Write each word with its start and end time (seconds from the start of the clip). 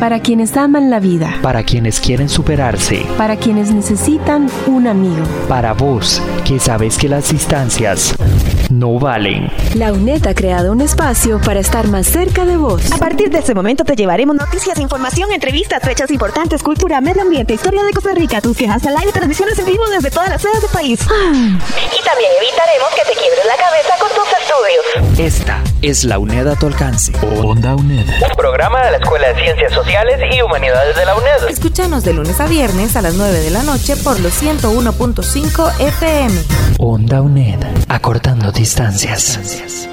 Para 0.00 0.20
quienes 0.20 0.56
aman 0.56 0.88
la 0.88 0.98
vida. 0.98 1.36
Para 1.42 1.62
quienes 1.62 2.00
quieren 2.00 2.30
superarse. 2.30 3.04
Para 3.18 3.36
quienes 3.36 3.70
necesitan 3.70 4.48
un 4.66 4.86
amigo. 4.86 5.22
Para 5.46 5.74
vos, 5.74 6.22
que 6.46 6.58
sabes 6.58 6.96
que 6.96 7.06
las 7.06 7.30
distancias 7.30 8.14
no 8.70 8.98
valen. 8.98 9.52
La 9.74 9.92
UNED 9.92 10.26
ha 10.26 10.34
creado 10.34 10.72
un 10.72 10.80
espacio 10.80 11.38
para 11.44 11.60
estar 11.60 11.86
más 11.88 12.06
cerca 12.06 12.46
de 12.46 12.56
vos. 12.56 12.90
A 12.92 12.96
partir 12.96 13.28
de 13.28 13.40
este 13.40 13.54
momento 13.54 13.84
te 13.84 13.94
llevaremos 13.94 14.36
noticias, 14.36 14.78
información, 14.78 15.32
entrevistas, 15.32 15.82
fechas 15.82 16.10
importantes, 16.10 16.62
cultura, 16.62 17.02
medio 17.02 17.20
ambiente, 17.20 17.52
historia 17.52 17.82
de 17.82 17.92
Costa 17.92 18.14
Rica, 18.14 18.40
tus 18.40 18.56
quejas 18.56 18.86
al 18.86 18.96
aire, 18.96 19.12
transmisiones 19.12 19.58
en 19.58 19.66
vivo 19.66 19.84
desde 19.90 20.10
todas 20.10 20.30
las 20.30 20.40
sedes 20.40 20.62
del 20.62 20.70
país. 20.70 21.00
Ah. 21.10 21.32
Y 21.34 22.04
también 22.04 22.30
evitaremos 22.38 22.88
que 22.96 23.02
te 23.12 23.20
quiebres 23.20 23.44
la 23.46 23.56
cabeza 23.56 23.94
con 24.00 24.08
tus 24.08 24.28
estudios. 24.40 25.18
Esta 25.18 25.62
es 25.82 26.04
la 26.04 26.18
UNED 26.18 26.46
a 26.48 26.56
tu 26.56 26.66
alcance. 26.66 27.12
Onda 27.42 27.74
UNED. 27.74 28.06
Un 28.06 28.36
programa 28.36 28.84
de 28.84 28.90
la 28.92 28.96
Escuela 28.98 29.28
de 29.28 29.42
Ciencias 29.42 29.72
Sociales 29.72 30.20
y 30.30 30.42
Humanidades 30.42 30.96
de 30.96 31.04
la 31.04 31.16
UNED. 31.16 31.48
Escúchanos 31.48 32.04
de 32.04 32.12
lunes 32.12 32.40
a 32.40 32.46
viernes 32.46 32.96
a 32.96 33.02
las 33.02 33.14
9 33.14 33.40
de 33.40 33.50
la 33.50 33.62
noche 33.62 33.94
por 33.96 34.20
los 34.20 34.42
101.5 34.42 35.80
FM. 35.80 36.34
Onda 36.78 37.22
UNED. 37.22 37.58
Acortando 37.88 38.52
distancias. 38.52 39.88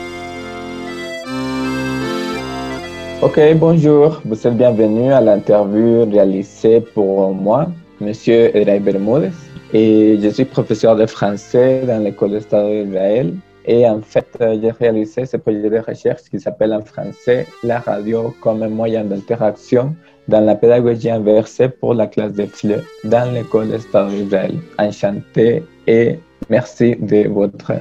Ok, 3.21 3.39
bonjour. 3.55 4.21
Vous 4.25 4.45
êtes 4.45 4.57
bienvenue 4.57 5.11
à 5.13 5.21
l'interview 5.21 6.09
réalisée 6.09 6.81
pour 6.81 7.33
moi, 7.33 7.67
Monsieur 7.99 8.55
Edray 8.55 8.79
Bermúdez. 8.79 9.31
Et 9.73 10.19
je 10.21 10.29
suis 10.29 10.45
professeur 10.45 10.95
de 10.95 11.05
français 11.05 11.83
dans 11.87 12.01
l'école 12.03 12.31
d'État 12.31 12.63
d'Israël. 12.63 13.33
Et 13.67 13.85
en 13.87 14.01
fait, 14.01 14.27
j'ai 14.39 14.71
réalisé 14.71 15.25
ce 15.25 15.37
projet 15.37 15.69
de 15.69 15.79
recherche 15.79 16.23
qui 16.31 16.39
s'appelle 16.39 16.73
en 16.73 16.81
français 16.81 17.45
la 17.63 17.79
radio 17.79 18.33
comme 18.41 18.65
moyen 18.69 19.03
d'interaction 19.03 19.93
dans 20.29 20.39
la 20.39 20.55
pédagogie 20.55 21.09
inversée 21.09 21.67
pour 21.67 21.93
la 21.93 22.07
classe 22.07 22.33
de 22.33 22.45
FLE 22.45 22.81
dans 23.03 23.31
l'école 23.33 23.69
d'État 23.69 24.07
d'Israël. 24.07 24.55
Enchanté 24.79 25.63
et 25.85 26.19
merci 26.49 26.95
de 26.95 27.27
votre 27.27 27.73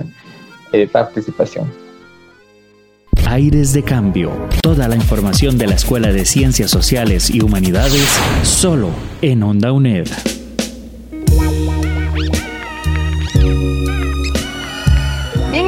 participación. 0.93 1.67
Aires 3.29 3.73
de 3.73 3.83
Cambio. 3.83 4.31
Toda 4.63 4.89
la 4.89 4.97
información 4.97 5.59
de 5.59 5.67
la 5.67 5.75
Escuela 5.75 6.13
de 6.13 6.25
Ciencias 6.25 6.71
Sociales 6.71 7.31
y 7.31 7.43
Humanidades 7.43 8.21
solo 8.43 8.91
en 9.23 9.43
Onda 9.43 9.73
UNED. 9.73 10.36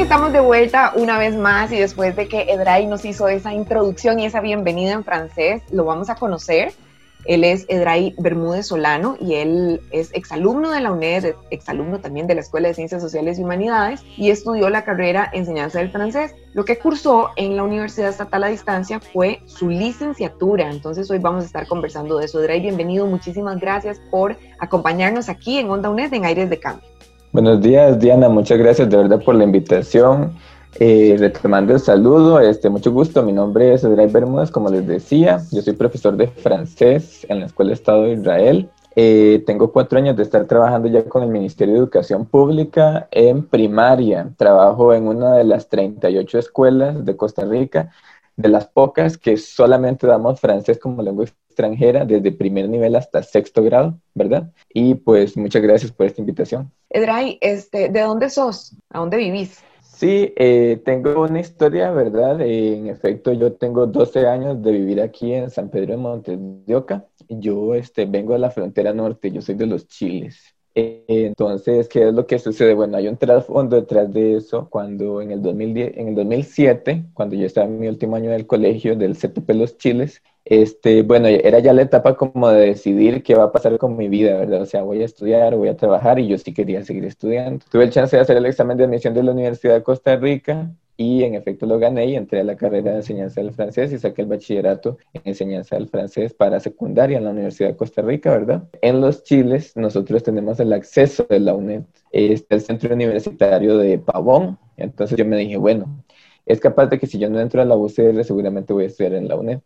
Estamos 0.09 0.33
de 0.33 0.41
vuelta 0.41 0.95
una 0.97 1.19
vez 1.19 1.37
más 1.37 1.70
y 1.70 1.78
después 1.78 2.17
de 2.17 2.28
que 2.28 2.51
Edray 2.51 2.87
nos 2.87 3.05
hizo 3.05 3.28
esa 3.28 3.53
introducción 3.53 4.19
y 4.19 4.25
esa 4.25 4.41
bienvenida 4.41 4.92
en 4.92 5.05
francés, 5.05 5.61
lo 5.70 5.84
vamos 5.84 6.09
a 6.09 6.14
conocer. 6.14 6.73
Él 7.27 7.45
es 7.45 7.67
Edray 7.69 8.14
Bermúdez 8.17 8.69
Solano 8.69 9.19
y 9.20 9.34
él 9.34 9.83
es 9.91 10.09
exalumno 10.14 10.70
de 10.70 10.81
la 10.81 10.92
UNED, 10.92 11.34
exalumno 11.51 12.01
también 12.01 12.27
de 12.27 12.36
la 12.36 12.41
Escuela 12.41 12.69
de 12.69 12.75
Ciencias 12.75 13.03
Sociales 13.03 13.39
y 13.39 13.42
Humanidades 13.42 14.01
y 14.17 14.31
estudió 14.31 14.70
la 14.70 14.83
carrera 14.83 15.29
Enseñanza 15.31 15.79
del 15.79 15.91
Francés. 15.91 16.34
Lo 16.55 16.64
que 16.64 16.79
cursó 16.79 17.29
en 17.36 17.55
la 17.55 17.64
Universidad 17.64 18.09
Estatal 18.09 18.45
a 18.45 18.48
Distancia 18.48 19.01
fue 19.01 19.42
su 19.45 19.69
licenciatura. 19.69 20.70
Entonces 20.70 21.11
hoy 21.11 21.19
vamos 21.19 21.42
a 21.42 21.48
estar 21.48 21.67
conversando 21.67 22.17
de 22.17 22.25
eso. 22.25 22.42
Edray, 22.42 22.62
bienvenido. 22.62 23.06
Muchísimas 23.06 23.61
gracias 23.61 24.01
por 24.11 24.39
acompañarnos 24.59 25.29
aquí 25.29 25.59
en 25.59 25.69
Onda 25.69 25.91
UNED 25.91 26.14
en 26.14 26.25
Aires 26.25 26.48
de 26.48 26.59
Cambio. 26.59 26.98
Buenos 27.31 27.61
días, 27.61 27.98
Diana. 27.98 28.31
Muchas 28.31 28.59
gracias 28.59 28.89
de 28.89 28.97
verdad 28.97 29.23
por 29.23 29.34
la 29.34 29.45
invitación. 29.45 30.33
Eh, 30.81 31.15
retomando 31.19 31.75
el 31.75 31.81
saludo, 31.81 32.41
este, 32.41 32.70
mucho 32.70 32.91
gusto. 32.91 33.23
Mi 33.23 33.33
nombre 33.33 33.75
es 33.75 33.85
Edray 33.85 34.07
Bermúdez, 34.07 34.51
como 34.51 34.70
les 34.70 34.87
decía. 34.87 35.43
Yo 35.53 35.61
soy 35.61 35.75
profesor 35.75 36.17
de 36.17 36.29
francés 36.29 37.27
en 37.29 37.41
la 37.41 37.47
Escuela 37.47 37.69
de 37.69 37.75
Estado 37.75 38.05
de 38.05 38.15
Israel. 38.15 38.70
Eh, 38.97 39.43
tengo 39.47 39.73
cuatro 39.73 39.98
años 39.98 40.17
de 40.17 40.23
estar 40.23 40.47
trabajando 40.47 40.89
ya 40.89 41.05
con 41.05 41.23
el 41.23 41.29
Ministerio 41.29 41.75
de 41.75 41.81
Educación 41.81 42.25
Pública 42.25 43.09
en 43.11 43.47
primaria. 43.47 44.31
Trabajo 44.39 44.95
en 44.95 45.07
una 45.07 45.35
de 45.35 45.45
las 45.45 45.69
38 45.69 46.39
escuelas 46.39 47.05
de 47.05 47.14
Costa 47.14 47.45
Rica, 47.45 47.91
de 48.39 48.49
las 48.49 48.69
pocas 48.69 49.19
que 49.19 49.37
solamente 49.37 50.07
damos 50.07 50.41
francés 50.41 50.79
como 50.79 51.03
lengua 51.03 51.25
extranjera 51.25 52.05
desde 52.05 52.31
primer 52.31 52.69
nivel 52.69 52.95
hasta 52.95 53.21
sexto 53.23 53.65
grado, 53.65 53.99
¿verdad? 54.15 54.53
Y 54.73 54.95
pues 54.95 55.37
muchas 55.37 55.61
gracias 55.61 55.91
por 55.91 56.07
esta 56.07 56.21
invitación. 56.21 56.71
Edray, 56.89 57.39
este, 57.41 57.89
¿de 57.89 58.01
dónde 58.01 58.31
sos? 58.31 58.77
¿A 58.91 59.01
dónde 59.01 59.17
vivís? 59.17 59.61
Sí, 59.83 60.33
eh, 60.37 60.81
tengo 60.85 61.21
una 61.23 61.41
historia, 61.41 61.91
¿verdad? 61.91 62.41
Eh, 62.41 62.77
en 62.77 62.87
efecto, 62.87 63.33
yo 63.33 63.55
tengo 63.55 63.89
12 63.89 64.29
años 64.29 64.63
de 64.63 64.70
vivir 64.70 65.01
aquí 65.01 65.35
en 65.35 65.51
San 65.51 65.69
Pedro 65.69 65.95
de 65.95 65.97
Montes 65.97 66.39
de 66.39 66.77
Oca. 66.77 67.07
Yo 67.29 67.75
este, 67.75 68.07
vengo 68.07 68.35
de 68.35 68.39
la 68.39 68.53
frontera 68.53 68.95
norte, 68.95 69.33
yo 69.33 69.43
soy 69.43 69.57
de 69.57 69.67
los 69.67 69.89
Chiles. 69.89 70.55
Eh, 70.80 71.02
entonces, 71.08 71.89
¿qué 71.89 72.06
es 72.08 72.14
lo 72.14 72.24
que 72.27 72.39
sucede? 72.39 72.72
Bueno, 72.72 72.96
hay 72.96 73.08
un 73.08 73.16
trasfondo 73.16 73.74
detrás 73.74 74.12
de 74.12 74.36
eso. 74.36 74.68
Cuando 74.70 75.20
en 75.20 75.33
el, 75.33 75.42
2010, 75.42 75.96
en 75.96 76.08
el 76.08 76.14
2007, 76.14 77.06
cuando 77.14 77.34
yo 77.34 77.46
estaba 77.46 77.66
en 77.66 77.80
mi 77.80 77.89
último 77.89 78.14
año 78.14 78.30
del 78.30 78.46
colegio 78.46 78.94
del 78.94 79.16
CTP 79.16 79.50
Los 79.55 79.77
Chiles, 79.77 80.22
este, 80.44 81.02
bueno, 81.02 81.27
era 81.27 81.58
ya 81.58 81.72
la 81.72 81.83
etapa 81.83 82.14
como 82.16 82.48
de 82.50 82.66
decidir 82.66 83.24
qué 83.24 83.34
va 83.34 83.44
a 83.44 83.52
pasar 83.52 83.77
con 83.78 83.96
mi 83.96 84.08
vida, 84.08 84.39
¿verdad? 84.39 84.62
O 84.62 84.66
sea, 84.66 84.83
voy 84.83 85.02
a 85.02 85.05
estudiar, 85.05 85.56
voy 85.56 85.68
a 85.68 85.77
trabajar 85.77 86.20
y 86.20 86.28
yo 86.28 86.39
sí 86.39 86.55
quería 86.55 86.84
seguir 86.84 87.05
estudiando. 87.06 87.64
Tuve 87.70 87.83
el 87.84 87.90
chance 87.90 88.14
de 88.14 88.22
hacer 88.22 88.36
el 88.36 88.46
examen 88.46 88.77
de 88.77 88.84
admisión 88.84 89.14
de 89.14 89.24
la 89.24 89.33
Universidad 89.33 89.74
de 89.74 89.83
Costa 89.83 90.14
Rica 90.16 90.70
y 91.01 91.23
en 91.23 91.35
efecto 91.35 91.64
lo 91.64 91.79
gané 91.79 92.07
y 92.07 92.17
entré 92.17 92.41
a 92.41 92.45
la 92.45 92.57
carrera 92.57 92.91
de 92.91 92.97
enseñanza 92.98 93.41
del 93.41 93.53
francés 93.53 93.92
y 93.92 93.98
saqué 93.98 94.23
el 94.23 94.29
bachillerato 94.29 94.98
en 95.14 95.23
enseñanza 95.27 95.77
del 95.77 95.89
francés 95.89 96.35
para 96.35 96.59
secundaria 96.59 97.19
en 97.19 97.25
la 97.25 97.31
Universidad 97.31 97.69
de 97.69 97.77
Costa 97.77 98.03
Rica, 98.03 98.33
¿verdad? 98.33 98.64
En 98.83 99.01
los 99.01 99.23
Chiles 99.23 99.77
nosotros 99.77 100.25
tenemos 100.25 100.58
el 100.58 100.73
acceso 100.73 101.25
de 101.31 101.39
la 101.39 101.55
UNED, 101.55 101.85
este 102.11 102.57
el 102.57 102.61
centro 102.63 102.92
universitario 102.92 103.79
de 103.79 103.98
Pavón, 103.98 104.58
entonces 104.77 105.17
yo 105.17 105.25
me 105.25 105.37
dije, 105.37 105.57
bueno, 105.57 106.05
es 106.45 106.58
capaz 106.58 106.87
de 106.87 106.98
que 106.98 107.07
si 107.07 107.17
yo 107.17 107.31
no 107.31 107.39
entro 107.39 107.63
a 107.63 107.64
la 107.64 107.77
UCR 107.77 108.25
seguramente 108.25 108.73
voy 108.73 108.85
a 108.85 108.87
estudiar 108.89 109.14
en 109.14 109.29
la 109.29 109.37
UNED. 109.37 109.61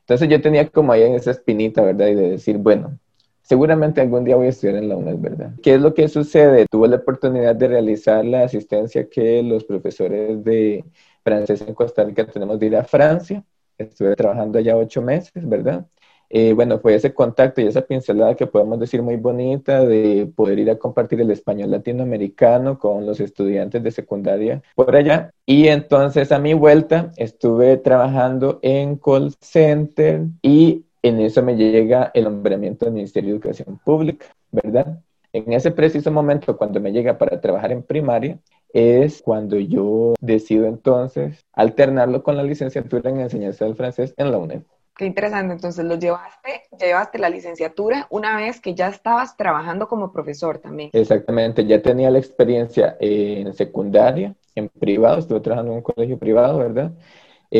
Entonces 0.00 0.28
yo 0.28 0.38
tenía 0.42 0.68
como 0.68 0.92
ahí 0.92 1.02
esa 1.02 1.30
espinita, 1.30 1.80
¿verdad? 1.80 2.08
Y 2.08 2.14
de 2.14 2.30
decir, 2.32 2.58
bueno, 2.58 2.98
seguramente 3.44 4.00
algún 4.00 4.24
día 4.24 4.36
voy 4.36 4.46
a 4.46 4.50
estudiar 4.50 4.76
en 4.76 4.88
la 4.88 4.96
UNED, 4.96 5.18
¿verdad? 5.18 5.50
¿Qué 5.62 5.74
es 5.74 5.80
lo 5.80 5.94
que 5.94 6.08
sucede? 6.08 6.66
Tuve 6.70 6.88
la 6.88 6.96
oportunidad 6.96 7.54
de 7.54 7.68
realizar 7.68 8.24
la 8.24 8.42
asistencia 8.42 9.08
que 9.08 9.42
los 9.42 9.64
profesores 9.64 10.42
de 10.42 10.84
francés 11.22 11.62
en 11.62 11.74
Costa 11.74 12.04
Rica 12.04 12.26
tenemos 12.26 12.58
de 12.58 12.66
ir 12.66 12.76
a 12.76 12.84
Francia. 12.84 13.44
Estuve 13.78 14.16
trabajando 14.16 14.58
allá 14.58 14.76
ocho 14.76 15.02
meses, 15.02 15.46
¿verdad? 15.48 15.86
Eh, 16.30 16.52
bueno, 16.54 16.78
fue 16.80 16.94
ese 16.94 17.12
contacto 17.12 17.60
y 17.60 17.66
esa 17.66 17.82
pincelada 17.82 18.34
que 18.34 18.46
podemos 18.46 18.80
decir 18.80 19.02
muy 19.02 19.16
bonita 19.16 19.84
de 19.84 20.30
poder 20.34 20.58
ir 20.58 20.70
a 20.70 20.78
compartir 20.78 21.20
el 21.20 21.30
español 21.30 21.70
latinoamericano 21.70 22.78
con 22.78 23.06
los 23.06 23.20
estudiantes 23.20 23.82
de 23.82 23.90
secundaria 23.90 24.62
por 24.74 24.96
allá. 24.96 25.30
Y 25.46 25.68
entonces 25.68 26.32
a 26.32 26.38
mi 26.38 26.54
vuelta 26.54 27.12
estuve 27.16 27.76
trabajando 27.76 28.58
en 28.62 28.96
call 28.96 29.34
center 29.40 30.22
y 30.42 30.86
en 31.04 31.20
eso 31.20 31.42
me 31.42 31.54
llega 31.54 32.10
el 32.14 32.24
nombramiento 32.24 32.86
del 32.86 32.94
Ministerio 32.94 33.30
de 33.30 33.36
Educación 33.36 33.78
Pública, 33.84 34.24
¿verdad? 34.50 35.00
En 35.34 35.52
ese 35.52 35.70
preciso 35.70 36.10
momento, 36.10 36.56
cuando 36.56 36.80
me 36.80 36.92
llega 36.92 37.18
para 37.18 37.42
trabajar 37.42 37.72
en 37.72 37.82
primaria, 37.82 38.38
es 38.72 39.20
cuando 39.20 39.58
yo 39.58 40.14
decido 40.20 40.66
entonces 40.66 41.44
alternarlo 41.52 42.22
con 42.22 42.38
la 42.38 42.42
licenciatura 42.42 43.10
en 43.10 43.20
enseñanza 43.20 43.66
del 43.66 43.76
francés 43.76 44.14
en 44.16 44.30
la 44.30 44.38
UNED. 44.38 44.62
Qué 44.96 45.04
interesante. 45.04 45.52
Entonces, 45.52 45.84
lo 45.84 45.96
llevaste, 45.96 46.62
llevaste 46.80 47.18
la 47.18 47.28
licenciatura 47.28 48.06
una 48.08 48.36
vez 48.36 48.60
que 48.60 48.74
ya 48.74 48.88
estabas 48.88 49.36
trabajando 49.36 49.88
como 49.88 50.10
profesor 50.10 50.58
también. 50.58 50.88
Exactamente, 50.94 51.66
ya 51.66 51.82
tenía 51.82 52.10
la 52.10 52.18
experiencia 52.18 52.96
en 52.98 53.52
secundaria, 53.52 54.34
en 54.54 54.70
privado, 54.70 55.18
estuve 55.18 55.40
trabajando 55.40 55.72
en 55.72 55.78
un 55.78 55.82
colegio 55.82 56.18
privado, 56.18 56.58
¿verdad? 56.58 56.92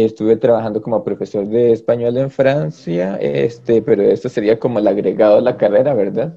Estuve 0.02 0.34
trabajando 0.34 0.82
como 0.82 1.04
profesor 1.04 1.46
de 1.46 1.70
español 1.70 2.16
en 2.16 2.28
Francia, 2.28 3.16
este, 3.20 3.80
pero 3.80 4.02
esto 4.02 4.28
sería 4.28 4.58
como 4.58 4.80
el 4.80 4.88
agregado 4.88 5.36
de 5.36 5.42
la 5.42 5.56
carrera, 5.56 5.94
¿verdad? 5.94 6.36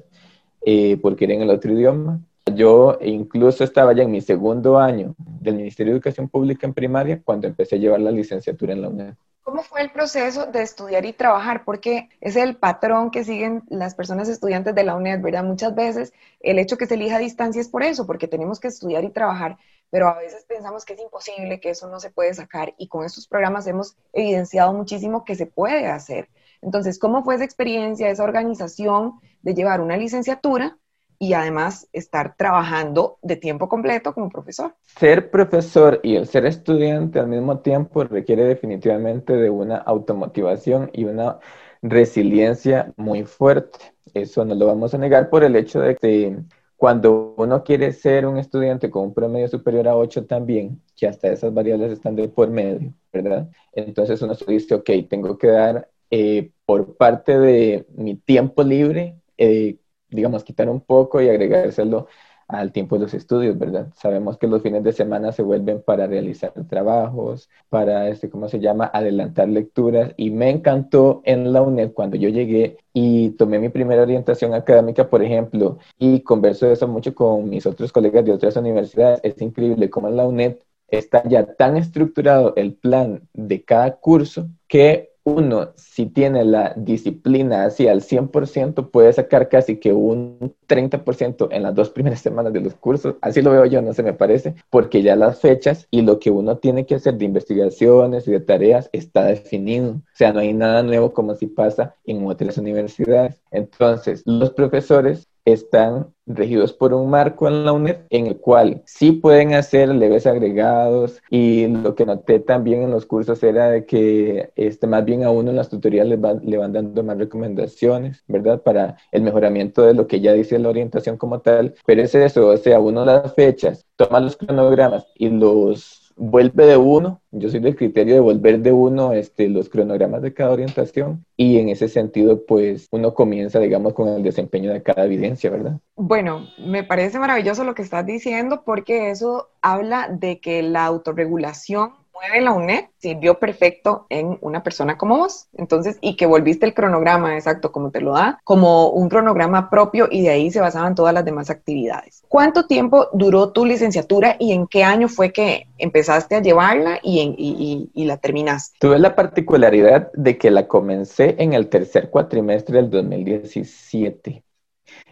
Eh, 0.64 0.96
porque 1.02 1.24
era 1.24 1.34
en 1.34 1.42
el 1.42 1.50
otro 1.50 1.72
idioma. 1.72 2.20
Yo 2.54 2.96
incluso 3.00 3.64
estaba 3.64 3.92
ya 3.94 4.04
en 4.04 4.12
mi 4.12 4.20
segundo 4.20 4.78
año 4.78 5.16
del 5.18 5.56
Ministerio 5.56 5.92
de 5.92 5.96
Educación 5.96 6.28
Pública 6.28 6.68
en 6.68 6.72
primaria 6.72 7.20
cuando 7.20 7.48
empecé 7.48 7.74
a 7.74 7.78
llevar 7.80 7.98
la 7.98 8.12
licenciatura 8.12 8.74
en 8.74 8.82
la 8.82 8.90
UNED. 8.90 9.14
¿Cómo 9.42 9.64
fue 9.64 9.80
el 9.80 9.90
proceso 9.90 10.46
de 10.46 10.62
estudiar 10.62 11.04
y 11.04 11.12
trabajar? 11.12 11.64
Porque 11.64 12.10
es 12.20 12.36
el 12.36 12.54
patrón 12.54 13.10
que 13.10 13.24
siguen 13.24 13.64
las 13.70 13.96
personas 13.96 14.28
estudiantes 14.28 14.72
de 14.76 14.84
la 14.84 14.94
UNED, 14.94 15.20
¿verdad? 15.20 15.42
Muchas 15.42 15.74
veces 15.74 16.12
el 16.38 16.60
hecho 16.60 16.76
que 16.76 16.86
se 16.86 16.94
elija 16.94 17.16
a 17.16 17.18
distancia 17.18 17.60
es 17.60 17.68
por 17.68 17.82
eso, 17.82 18.06
porque 18.06 18.28
tenemos 18.28 18.60
que 18.60 18.68
estudiar 18.68 19.02
y 19.02 19.10
trabajar, 19.10 19.58
pero 19.90 20.08
a 20.08 20.18
veces 20.18 20.44
pensamos 20.46 20.84
que 20.84 20.94
es 20.94 21.00
imposible, 21.00 21.60
que 21.60 21.70
eso 21.70 21.88
no 21.88 22.00
se 22.00 22.10
puede 22.10 22.34
sacar 22.34 22.74
y 22.78 22.88
con 22.88 23.04
estos 23.04 23.26
programas 23.26 23.66
hemos 23.66 23.96
evidenciado 24.12 24.72
muchísimo 24.72 25.24
que 25.24 25.34
se 25.34 25.46
puede 25.46 25.86
hacer. 25.86 26.28
Entonces, 26.60 26.98
¿cómo 26.98 27.22
fue 27.24 27.36
esa 27.36 27.44
experiencia, 27.44 28.10
esa 28.10 28.24
organización 28.24 29.20
de 29.42 29.54
llevar 29.54 29.80
una 29.80 29.96
licenciatura 29.96 30.76
y 31.18 31.32
además 31.32 31.88
estar 31.92 32.36
trabajando 32.36 33.18
de 33.22 33.36
tiempo 33.36 33.68
completo 33.68 34.14
como 34.14 34.28
profesor. 34.28 34.74
Ser 34.86 35.30
profesor 35.30 36.00
y 36.02 36.14
el 36.14 36.26
ser 36.26 36.46
estudiante 36.46 37.18
al 37.18 37.26
mismo 37.26 37.58
tiempo 37.58 38.04
requiere 38.04 38.44
definitivamente 38.44 39.34
de 39.36 39.50
una 39.50 39.78
automotivación 39.78 40.90
y 40.92 41.04
una 41.04 41.38
resiliencia 41.82 42.92
muy 42.96 43.24
fuerte. 43.24 43.78
Eso 44.14 44.44
no 44.44 44.54
lo 44.54 44.66
vamos 44.66 44.94
a 44.94 44.98
negar 44.98 45.28
por 45.28 45.42
el 45.42 45.56
hecho 45.56 45.80
de 45.80 45.96
que 45.96 46.38
cuando 46.78 47.34
uno 47.36 47.64
quiere 47.64 47.92
ser 47.92 48.24
un 48.24 48.38
estudiante 48.38 48.88
con 48.88 49.02
un 49.02 49.12
promedio 49.12 49.48
superior 49.48 49.88
a 49.88 49.96
8 49.96 50.26
también, 50.26 50.80
que 50.96 51.08
hasta 51.08 51.26
esas 51.26 51.52
variables 51.52 51.90
están 51.90 52.14
de 52.14 52.28
por 52.28 52.50
medio, 52.50 52.94
¿verdad? 53.12 53.50
Entonces 53.72 54.22
uno 54.22 54.34
se 54.36 54.44
dice, 54.50 54.76
ok, 54.76 54.88
tengo 55.10 55.36
que 55.38 55.48
dar 55.48 55.90
eh, 56.08 56.52
por 56.64 56.96
parte 56.96 57.36
de 57.36 57.84
mi 57.96 58.14
tiempo 58.14 58.62
libre, 58.62 59.18
eh, 59.36 59.78
digamos, 60.08 60.44
quitar 60.44 60.68
un 60.70 60.80
poco 60.80 61.20
y 61.20 61.28
agregárselo 61.28 62.06
al 62.48 62.72
tiempo 62.72 62.96
de 62.96 63.02
los 63.02 63.14
estudios, 63.14 63.58
¿verdad? 63.58 63.88
Sabemos 63.94 64.38
que 64.38 64.46
los 64.46 64.62
fines 64.62 64.82
de 64.82 64.92
semana 64.92 65.32
se 65.32 65.42
vuelven 65.42 65.82
para 65.82 66.06
realizar 66.06 66.52
trabajos, 66.68 67.48
para, 67.68 68.08
este, 68.08 68.30
¿cómo 68.30 68.48
se 68.48 68.58
llama?, 68.58 68.90
adelantar 68.92 69.48
lecturas. 69.48 70.14
Y 70.16 70.30
me 70.30 70.50
encantó 70.50 71.20
en 71.24 71.52
la 71.52 71.62
UNED 71.62 71.92
cuando 71.92 72.16
yo 72.16 72.30
llegué 72.30 72.78
y 72.94 73.30
tomé 73.30 73.58
mi 73.58 73.68
primera 73.68 74.02
orientación 74.02 74.54
académica, 74.54 75.08
por 75.10 75.22
ejemplo, 75.22 75.78
y 75.98 76.20
converso 76.20 76.66
eso 76.70 76.88
mucho 76.88 77.14
con 77.14 77.48
mis 77.48 77.66
otros 77.66 77.92
colegas 77.92 78.24
de 78.24 78.32
otras 78.32 78.56
universidades. 78.56 79.20
Es 79.22 79.40
increíble 79.42 79.90
cómo 79.90 80.08
en 80.08 80.16
la 80.16 80.26
UNED 80.26 80.56
está 80.88 81.22
ya 81.28 81.44
tan 81.54 81.76
estructurado 81.76 82.54
el 82.56 82.74
plan 82.74 83.28
de 83.34 83.62
cada 83.62 83.96
curso 83.96 84.48
que 84.66 85.07
uno, 85.28 85.72
si 85.76 86.06
tiene 86.06 86.44
la 86.44 86.72
disciplina 86.76 87.64
así 87.64 87.86
al 87.86 88.02
100%, 88.02 88.90
puede 88.90 89.12
sacar 89.12 89.48
casi 89.48 89.78
que 89.78 89.92
un 89.92 90.54
30% 90.66 91.48
en 91.50 91.62
las 91.62 91.74
dos 91.74 91.90
primeras 91.90 92.20
semanas 92.20 92.52
de 92.52 92.60
los 92.60 92.74
cursos. 92.74 93.16
Así 93.20 93.42
lo 93.42 93.50
veo 93.50 93.66
yo, 93.66 93.82
no 93.82 93.92
se 93.92 94.02
me 94.02 94.12
parece, 94.12 94.54
porque 94.70 95.02
ya 95.02 95.16
las 95.16 95.40
fechas 95.40 95.86
y 95.90 96.02
lo 96.02 96.18
que 96.18 96.30
uno 96.30 96.58
tiene 96.58 96.86
que 96.86 96.94
hacer 96.94 97.16
de 97.16 97.24
investigaciones 97.26 98.26
y 98.26 98.32
de 98.32 98.40
tareas 98.40 98.88
está 98.92 99.24
definido. 99.24 99.92
O 99.92 100.02
sea, 100.14 100.32
no 100.32 100.40
hay 100.40 100.52
nada 100.54 100.82
nuevo 100.82 101.12
como 101.12 101.34
si 101.34 101.46
pasa 101.46 101.94
en 102.04 102.26
otras 102.26 102.58
universidades. 102.58 103.40
Entonces, 103.50 104.22
los 104.24 104.50
profesores 104.50 105.28
están 105.52 106.14
regidos 106.26 106.72
por 106.72 106.92
un 106.92 107.08
marco 107.10 107.48
en 107.48 107.64
la 107.64 107.72
UNED 107.72 107.96
en 108.10 108.26
el 108.26 108.36
cual 108.38 108.82
sí 108.84 109.12
pueden 109.12 109.54
hacer 109.54 109.88
leves 109.88 110.26
agregados 110.26 111.20
y 111.30 111.66
lo 111.68 111.94
que 111.94 112.04
noté 112.04 112.38
también 112.38 112.82
en 112.82 112.90
los 112.90 113.06
cursos 113.06 113.42
era 113.42 113.84
que 113.86 114.50
este, 114.56 114.86
más 114.86 115.04
bien 115.04 115.24
a 115.24 115.30
uno 115.30 115.50
en 115.50 115.56
las 115.56 115.70
tutorías 115.70 116.06
le 116.06 116.16
van, 116.16 116.40
le 116.44 116.58
van 116.58 116.72
dando 116.72 117.02
más 117.02 117.18
recomendaciones, 117.18 118.22
¿verdad? 118.28 118.62
Para 118.62 118.98
el 119.10 119.22
mejoramiento 119.22 119.82
de 119.82 119.94
lo 119.94 120.06
que 120.06 120.20
ya 120.20 120.32
dice 120.32 120.58
la 120.58 120.68
orientación 120.68 121.16
como 121.16 121.40
tal, 121.40 121.74
pero 121.86 122.02
es 122.02 122.14
eso, 122.14 122.48
o 122.48 122.56
sea, 122.56 122.78
uno 122.80 123.04
las 123.04 123.34
fechas, 123.34 123.86
toma 123.96 124.20
los 124.20 124.36
cronogramas 124.36 125.06
y 125.14 125.30
los 125.30 126.07
vuelve 126.18 126.66
de 126.66 126.76
uno, 126.76 127.20
yo 127.30 127.48
soy 127.48 127.60
del 127.60 127.76
criterio 127.76 128.14
de 128.14 128.20
volver 128.20 128.60
de 128.60 128.72
uno 128.72 129.12
este, 129.12 129.48
los 129.48 129.68
cronogramas 129.68 130.20
de 130.22 130.34
cada 130.34 130.50
orientación 130.50 131.24
y 131.36 131.58
en 131.58 131.68
ese 131.68 131.88
sentido 131.88 132.44
pues 132.44 132.88
uno 132.90 133.14
comienza 133.14 133.60
digamos 133.60 133.94
con 133.94 134.08
el 134.08 134.22
desempeño 134.22 134.72
de 134.72 134.82
cada 134.82 135.04
evidencia, 135.04 135.50
¿verdad? 135.50 135.78
Bueno, 135.96 136.46
me 136.58 136.84
parece 136.84 137.18
maravilloso 137.18 137.64
lo 137.64 137.74
que 137.74 137.82
estás 137.82 138.04
diciendo 138.04 138.62
porque 138.64 139.10
eso 139.10 139.48
habla 139.62 140.08
de 140.08 140.40
que 140.40 140.62
la 140.62 140.84
autorregulación 140.84 141.92
mueve 142.20 142.44
la 142.44 142.52
UNED 142.52 142.84
sirvió 142.98 143.38
perfecto 143.38 144.06
en 144.10 144.38
una 144.40 144.62
persona 144.62 144.98
como 144.98 145.18
vos. 145.18 145.48
Entonces, 145.52 145.98
y 146.00 146.16
que 146.16 146.26
volviste 146.26 146.66
el 146.66 146.74
cronograma, 146.74 147.34
exacto, 147.34 147.72
como 147.72 147.90
te 147.90 148.00
lo 148.00 148.12
da, 148.12 148.40
como 148.44 148.90
un 148.90 149.08
cronograma 149.08 149.70
propio 149.70 150.08
y 150.10 150.22
de 150.22 150.30
ahí 150.30 150.50
se 150.50 150.60
basaban 150.60 150.94
todas 150.94 151.14
las 151.14 151.24
demás 151.24 151.50
actividades. 151.50 152.22
¿Cuánto 152.28 152.66
tiempo 152.66 153.08
duró 153.12 153.52
tu 153.52 153.64
licenciatura 153.64 154.36
y 154.38 154.52
en 154.52 154.66
qué 154.66 154.84
año 154.84 155.08
fue 155.08 155.32
que 155.32 155.66
empezaste 155.78 156.34
a 156.36 156.42
llevarla 156.42 156.98
y, 157.02 157.90
y, 157.94 158.04
la 158.04 158.16
terminaste? 158.16 158.78
Tuve 158.80 158.98
la 158.98 159.14
particularidad 159.14 160.10
de 160.12 160.38
que 160.38 160.50
la 160.50 160.66
comencé 160.66 161.36
en 161.38 161.52
el 161.52 161.68
tercer 161.68 162.10
cuatrimestre 162.10 162.76
del 162.76 162.90
2017. 162.90 164.42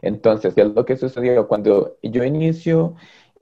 Entonces, 0.02 0.54
¿qué 0.54 0.62
es 0.62 0.68
lo 0.68 0.84
que 0.84 0.96
sucedió? 0.96 1.46
Cuando 1.46 1.96
yo 2.02 2.24
inicio 2.24 2.94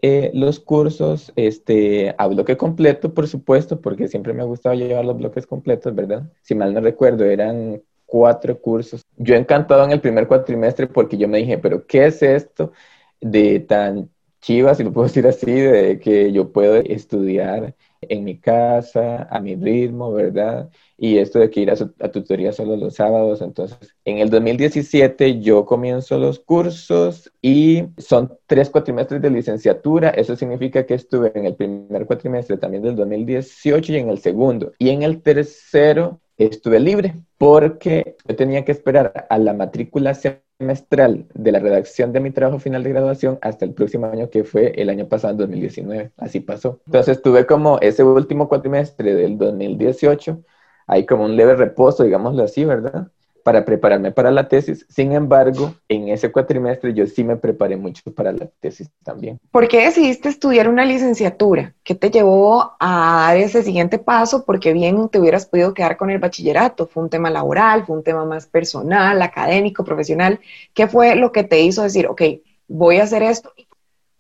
eh, 0.06 0.30
los 0.34 0.60
cursos 0.60 1.32
este, 1.34 2.14
a 2.18 2.26
bloque 2.26 2.58
completo, 2.58 3.14
por 3.14 3.26
supuesto, 3.26 3.80
porque 3.80 4.06
siempre 4.06 4.34
me 4.34 4.42
ha 4.42 4.44
gustado 4.44 4.74
llevar 4.74 5.02
los 5.02 5.16
bloques 5.16 5.46
completos, 5.46 5.94
¿verdad? 5.94 6.30
Si 6.42 6.54
mal 6.54 6.74
no 6.74 6.82
recuerdo, 6.82 7.24
eran 7.24 7.80
cuatro 8.04 8.60
cursos. 8.60 9.00
Yo 9.16 9.34
encantado 9.34 9.82
en 9.82 9.92
el 9.92 10.02
primer 10.02 10.28
cuatrimestre 10.28 10.88
porque 10.88 11.16
yo 11.16 11.26
me 11.26 11.38
dije, 11.38 11.56
pero 11.56 11.86
¿qué 11.86 12.04
es 12.04 12.22
esto 12.22 12.72
de 13.18 13.60
tan 13.60 14.10
chivas, 14.42 14.76
si 14.76 14.84
lo 14.84 14.92
puedo 14.92 15.06
decir 15.06 15.26
así, 15.26 15.50
de 15.50 15.98
que 15.98 16.32
yo 16.32 16.52
puedo 16.52 16.76
estudiar 16.76 17.74
en 18.08 18.24
mi 18.24 18.38
casa, 18.38 19.28
a 19.30 19.40
mi 19.40 19.54
ritmo, 19.56 20.12
¿verdad? 20.12 20.70
Y 20.96 21.18
esto 21.18 21.38
de 21.38 21.50
que 21.50 21.60
ir 21.60 21.70
a, 21.70 21.74
a, 21.74 22.08
tutoría 22.10 22.52
solo 22.52 22.76
los 22.76 22.94
sábados. 22.94 23.42
Entonces, 23.42 23.78
en 24.04 24.18
el 24.18 24.30
2017 24.30 25.40
yo 25.40 25.64
comienzo 25.66 26.18
los 26.18 26.38
cursos 26.38 27.32
y 27.42 27.84
son 27.98 28.38
tres 28.46 28.70
cuatrimestres 28.70 29.20
de 29.20 29.30
licenciatura. 29.30 30.10
Eso 30.10 30.36
significa 30.36 30.86
que 30.86 30.94
estuve 30.94 31.32
en 31.34 31.46
el 31.46 31.56
primer 31.56 32.06
cuatrimestre 32.06 32.56
también 32.56 32.82
del 32.82 32.96
2018 32.96 33.92
y 33.92 33.96
en 33.96 34.08
el 34.10 34.18
segundo. 34.18 34.72
Y 34.78 34.90
en 34.90 35.02
el 35.02 35.22
tercero 35.22 36.20
estuve 36.36 36.80
libre 36.80 37.16
porque 37.38 38.16
yo 38.26 38.36
tenía 38.36 38.64
que 38.64 38.72
esperar 38.72 39.26
a 39.28 39.38
la 39.38 39.52
matrícula 39.52 40.14
semestral 40.14 41.26
de 41.34 41.52
la 41.52 41.58
redacción 41.58 42.12
de 42.12 42.20
mi 42.20 42.30
trabajo 42.30 42.58
final 42.58 42.82
de 42.82 42.90
graduación 42.90 43.38
hasta 43.42 43.64
el 43.64 43.74
próximo 43.74 44.06
año 44.06 44.30
que 44.30 44.44
fue 44.44 44.72
el 44.80 44.88
año 44.88 45.08
pasado, 45.08 45.34
2019. 45.34 46.12
Así 46.16 46.40
pasó. 46.40 46.80
Entonces 46.86 47.22
tuve 47.22 47.46
como 47.46 47.78
ese 47.80 48.02
último 48.02 48.48
cuatrimestre 48.48 49.14
del 49.14 49.38
2018, 49.38 50.42
hay 50.86 51.06
como 51.06 51.24
un 51.24 51.36
leve 51.36 51.54
reposo, 51.56 52.04
digámoslo 52.04 52.42
así, 52.42 52.64
¿verdad? 52.64 53.08
Para 53.44 53.64
prepararme 53.64 54.10
para 54.10 54.30
la 54.30 54.48
tesis. 54.48 54.86
Sin 54.88 55.12
embargo, 55.12 55.74
en 55.86 56.08
ese 56.08 56.32
cuatrimestre 56.32 56.94
yo 56.94 57.06
sí 57.06 57.22
me 57.22 57.36
preparé 57.36 57.76
mucho 57.76 58.02
para 58.12 58.32
la 58.32 58.46
tesis 58.58 58.90
también. 59.04 59.38
¿Por 59.52 59.68
qué 59.68 59.84
decidiste 59.84 60.30
estudiar 60.30 60.66
una 60.66 60.86
licenciatura? 60.86 61.74
¿Qué 61.84 61.94
te 61.94 62.10
llevó 62.10 62.74
a 62.80 63.26
dar 63.26 63.36
ese 63.36 63.62
siguiente 63.62 63.98
paso? 63.98 64.46
Porque 64.46 64.72
bien 64.72 65.10
te 65.10 65.20
hubieras 65.20 65.44
podido 65.44 65.74
quedar 65.74 65.98
con 65.98 66.10
el 66.10 66.18
bachillerato. 66.18 66.86
¿Fue 66.86 67.02
un 67.02 67.10
tema 67.10 67.28
laboral? 67.28 67.84
¿Fue 67.84 67.94
un 67.94 68.02
tema 68.02 68.24
más 68.24 68.46
personal, 68.46 69.20
académico, 69.20 69.84
profesional? 69.84 70.40
¿Qué 70.72 70.88
fue 70.88 71.14
lo 71.14 71.30
que 71.30 71.44
te 71.44 71.60
hizo 71.60 71.82
decir, 71.82 72.06
ok, 72.06 72.22
voy 72.66 72.96
a 72.96 73.02
hacer 73.02 73.22
esto? 73.22 73.52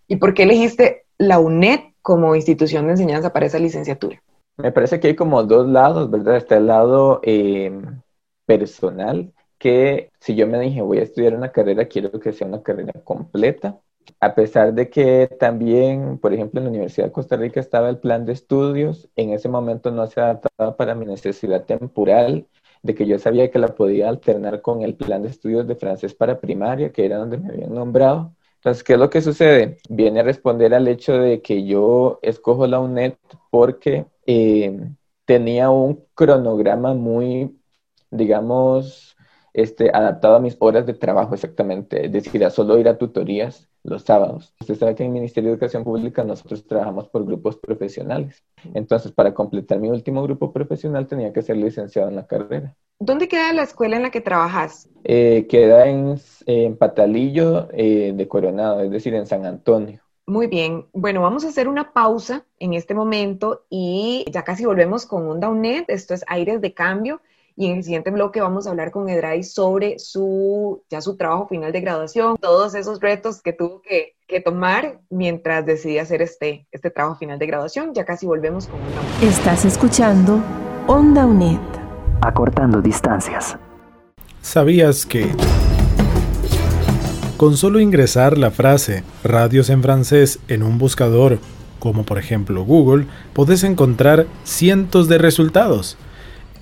¿Y 0.06 0.16
por 0.16 0.34
qué 0.34 0.42
elegiste 0.42 1.06
la 1.16 1.38
UNED 1.38 1.80
como 2.02 2.36
institución 2.36 2.84
de 2.84 2.92
enseñanza 2.92 3.32
para 3.32 3.46
esa 3.46 3.58
licenciatura? 3.58 4.22
Me 4.58 4.70
parece 4.70 5.00
que 5.00 5.08
hay 5.08 5.16
como 5.16 5.42
dos 5.44 5.66
lados, 5.66 6.10
¿verdad? 6.10 6.36
Está 6.36 6.58
el 6.58 6.66
lado... 6.66 7.20
Eh, 7.22 7.72
personal 8.46 9.32
que 9.58 10.10
si 10.20 10.34
yo 10.34 10.46
me 10.46 10.60
dije 10.60 10.82
voy 10.82 10.98
a 10.98 11.02
estudiar 11.02 11.34
una 11.34 11.52
carrera, 11.52 11.86
quiero 11.86 12.10
que 12.20 12.32
sea 12.32 12.46
una 12.46 12.62
carrera 12.62 12.92
completa. 13.04 13.80
A 14.20 14.34
pesar 14.34 14.74
de 14.74 14.90
que 14.90 15.28
también, 15.40 16.18
por 16.18 16.34
ejemplo, 16.34 16.60
en 16.60 16.64
la 16.64 16.70
Universidad 16.70 17.06
de 17.06 17.12
Costa 17.12 17.36
Rica 17.36 17.60
estaba 17.60 17.88
el 17.88 17.98
plan 17.98 18.26
de 18.26 18.32
estudios, 18.34 19.08
en 19.16 19.30
ese 19.32 19.48
momento 19.48 19.90
no 19.90 20.06
se 20.06 20.20
adaptaba 20.20 20.76
para 20.76 20.94
mi 20.94 21.06
necesidad 21.06 21.64
temporal, 21.64 22.46
de 22.82 22.94
que 22.94 23.06
yo 23.06 23.18
sabía 23.18 23.50
que 23.50 23.58
la 23.58 23.74
podía 23.74 24.10
alternar 24.10 24.60
con 24.60 24.82
el 24.82 24.94
plan 24.94 25.22
de 25.22 25.30
estudios 25.30 25.66
de 25.66 25.76
francés 25.76 26.14
para 26.14 26.38
primaria, 26.40 26.92
que 26.92 27.06
era 27.06 27.16
donde 27.16 27.38
me 27.38 27.48
habían 27.48 27.74
nombrado. 27.74 28.34
Entonces, 28.56 28.84
¿qué 28.84 28.94
es 28.94 28.98
lo 28.98 29.08
que 29.10 29.22
sucede? 29.22 29.78
Viene 29.88 30.20
a 30.20 30.22
responder 30.22 30.74
al 30.74 30.88
hecho 30.88 31.14
de 31.18 31.40
que 31.40 31.64
yo 31.64 32.18
escojo 32.22 32.66
la 32.66 32.80
UNED 32.80 33.14
porque 33.50 34.06
eh, 34.26 34.78
tenía 35.24 35.70
un 35.70 36.04
cronograma 36.14 36.92
muy 36.92 37.56
digamos, 38.14 39.16
este, 39.52 39.90
adaptado 39.92 40.36
a 40.36 40.40
mis 40.40 40.56
horas 40.58 40.84
de 40.84 40.94
trabajo 40.94 41.34
exactamente, 41.34 42.06
es 42.06 42.12
decir, 42.12 42.44
a 42.44 42.50
solo 42.50 42.78
ir 42.78 42.88
a 42.88 42.98
tutorías 42.98 43.68
los 43.84 44.02
sábados. 44.02 44.54
Usted 44.60 44.74
sabe 44.74 44.94
que 44.94 45.04
en 45.04 45.10
el 45.10 45.14
Ministerio 45.14 45.50
de 45.50 45.54
Educación 45.54 45.84
Pública 45.84 46.24
nosotros 46.24 46.66
trabajamos 46.66 47.08
por 47.08 47.24
grupos 47.24 47.56
profesionales. 47.58 48.42
Entonces, 48.72 49.12
para 49.12 49.32
completar 49.32 49.78
mi 49.78 49.90
último 49.90 50.22
grupo 50.22 50.52
profesional 50.52 51.06
tenía 51.06 51.32
que 51.32 51.42
ser 51.42 51.56
licenciado 51.56 52.08
en 52.08 52.16
la 52.16 52.26
carrera. 52.26 52.74
¿Dónde 52.98 53.28
queda 53.28 53.52
la 53.52 53.62
escuela 53.62 53.96
en 53.96 54.02
la 54.02 54.10
que 54.10 54.20
trabajas? 54.20 54.88
Eh, 55.04 55.46
queda 55.48 55.86
en, 55.86 56.18
en 56.46 56.76
Patalillo 56.76 57.68
eh, 57.72 58.12
de 58.14 58.28
Coronado, 58.28 58.80
es 58.80 58.90
decir, 58.90 59.14
en 59.14 59.26
San 59.26 59.44
Antonio. 59.44 60.00
Muy 60.26 60.46
bien, 60.46 60.86
bueno, 60.94 61.20
vamos 61.20 61.44
a 61.44 61.48
hacer 61.48 61.68
una 61.68 61.92
pausa 61.92 62.46
en 62.58 62.72
este 62.72 62.94
momento 62.94 63.66
y 63.68 64.24
ya 64.32 64.42
casi 64.42 64.64
volvemos 64.64 65.04
con 65.04 65.28
Onda 65.28 65.50
UNED, 65.50 65.84
esto 65.88 66.14
es 66.14 66.24
Aires 66.26 66.62
de 66.62 66.72
Cambio. 66.72 67.20
Y 67.56 67.66
en 67.66 67.76
el 67.76 67.84
siguiente 67.84 68.10
bloque 68.10 68.40
vamos 68.40 68.66
a 68.66 68.70
hablar 68.70 68.90
con 68.90 69.08
Edray 69.08 69.44
sobre 69.44 70.00
su, 70.00 70.82
ya 70.90 71.00
su 71.00 71.16
trabajo 71.16 71.46
final 71.46 71.70
de 71.70 71.80
graduación, 71.80 72.36
todos 72.40 72.74
esos 72.74 72.98
retos 73.00 73.40
que 73.42 73.52
tuvo 73.52 73.80
que, 73.80 74.16
que 74.26 74.40
tomar 74.40 74.98
mientras 75.08 75.64
decidí 75.64 75.98
hacer 75.98 76.20
este, 76.20 76.66
este 76.72 76.90
trabajo 76.90 77.16
final 77.16 77.38
de 77.38 77.46
graduación. 77.46 77.94
Ya 77.94 78.04
casi 78.04 78.26
volvemos 78.26 78.66
con 78.66 78.80
una. 78.80 79.30
Estás 79.30 79.64
escuchando 79.64 80.42
Onda 80.88 81.26
UNED. 81.26 81.60
Acortando 82.22 82.82
distancias. 82.82 83.56
¿Sabías 84.42 85.06
que... 85.06 85.30
Con 87.36 87.56
solo 87.56 87.78
ingresar 87.78 88.36
la 88.36 88.50
frase 88.50 89.04
radios 89.22 89.70
en 89.70 89.82
francés 89.82 90.40
en 90.48 90.64
un 90.64 90.78
buscador, 90.78 91.38
como 91.78 92.04
por 92.04 92.18
ejemplo 92.18 92.64
Google, 92.64 93.06
podés 93.32 93.62
encontrar 93.62 94.26
cientos 94.42 95.08
de 95.08 95.18
resultados 95.18 95.96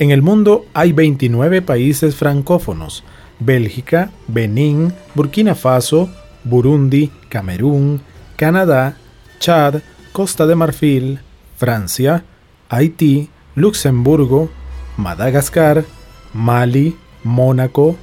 En 0.02 0.10
el 0.10 0.20
mundo 0.20 0.66
hay 0.74 0.90
29 0.90 1.62
países 1.62 2.16
francófonos, 2.16 3.04
Bélgica, 3.38 4.10
Benín, 4.26 4.92
Burkina 5.14 5.54
Faso, 5.54 6.10
Burundi, 6.42 7.12
Camerún, 7.28 8.00
Canadá, 8.34 8.96
Chad, 9.38 9.76
Costa 10.10 10.48
de 10.48 10.56
Marfil, 10.56 11.20
Francia, 11.56 12.24
Haití, 12.68 13.30
Luxemburgo, 13.54 14.50
Madagascar, 14.96 15.84
Mali, 16.34 16.96
Mónaco, 17.22 17.94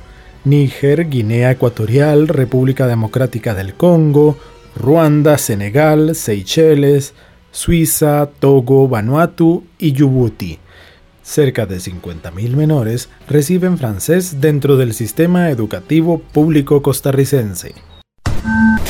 Níger, 0.45 1.09
Guinea 1.09 1.51
Ecuatorial, 1.51 2.29
República 2.29 2.87
Democrática 2.87 3.53
del 3.53 3.73
Congo, 3.73 4.37
Ruanda, 4.73 5.37
Senegal, 5.37 6.15
Seychelles, 6.15 7.13
Suiza, 7.51 8.29
Togo, 8.39 8.87
Vanuatu 8.87 9.65
y 9.77 9.91
Djibouti. 9.91 10.59
Cerca 11.29 11.67
de 11.67 11.75
50.000 11.75 12.55
menores 12.55 13.07
reciben 13.27 13.77
francés 13.77 14.41
dentro 14.41 14.77
del 14.77 14.95
sistema 14.95 15.51
educativo 15.51 16.17
público 16.17 16.81
costarricense. 16.81 17.75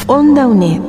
Onda 0.07 0.47
UNED. 0.47 0.79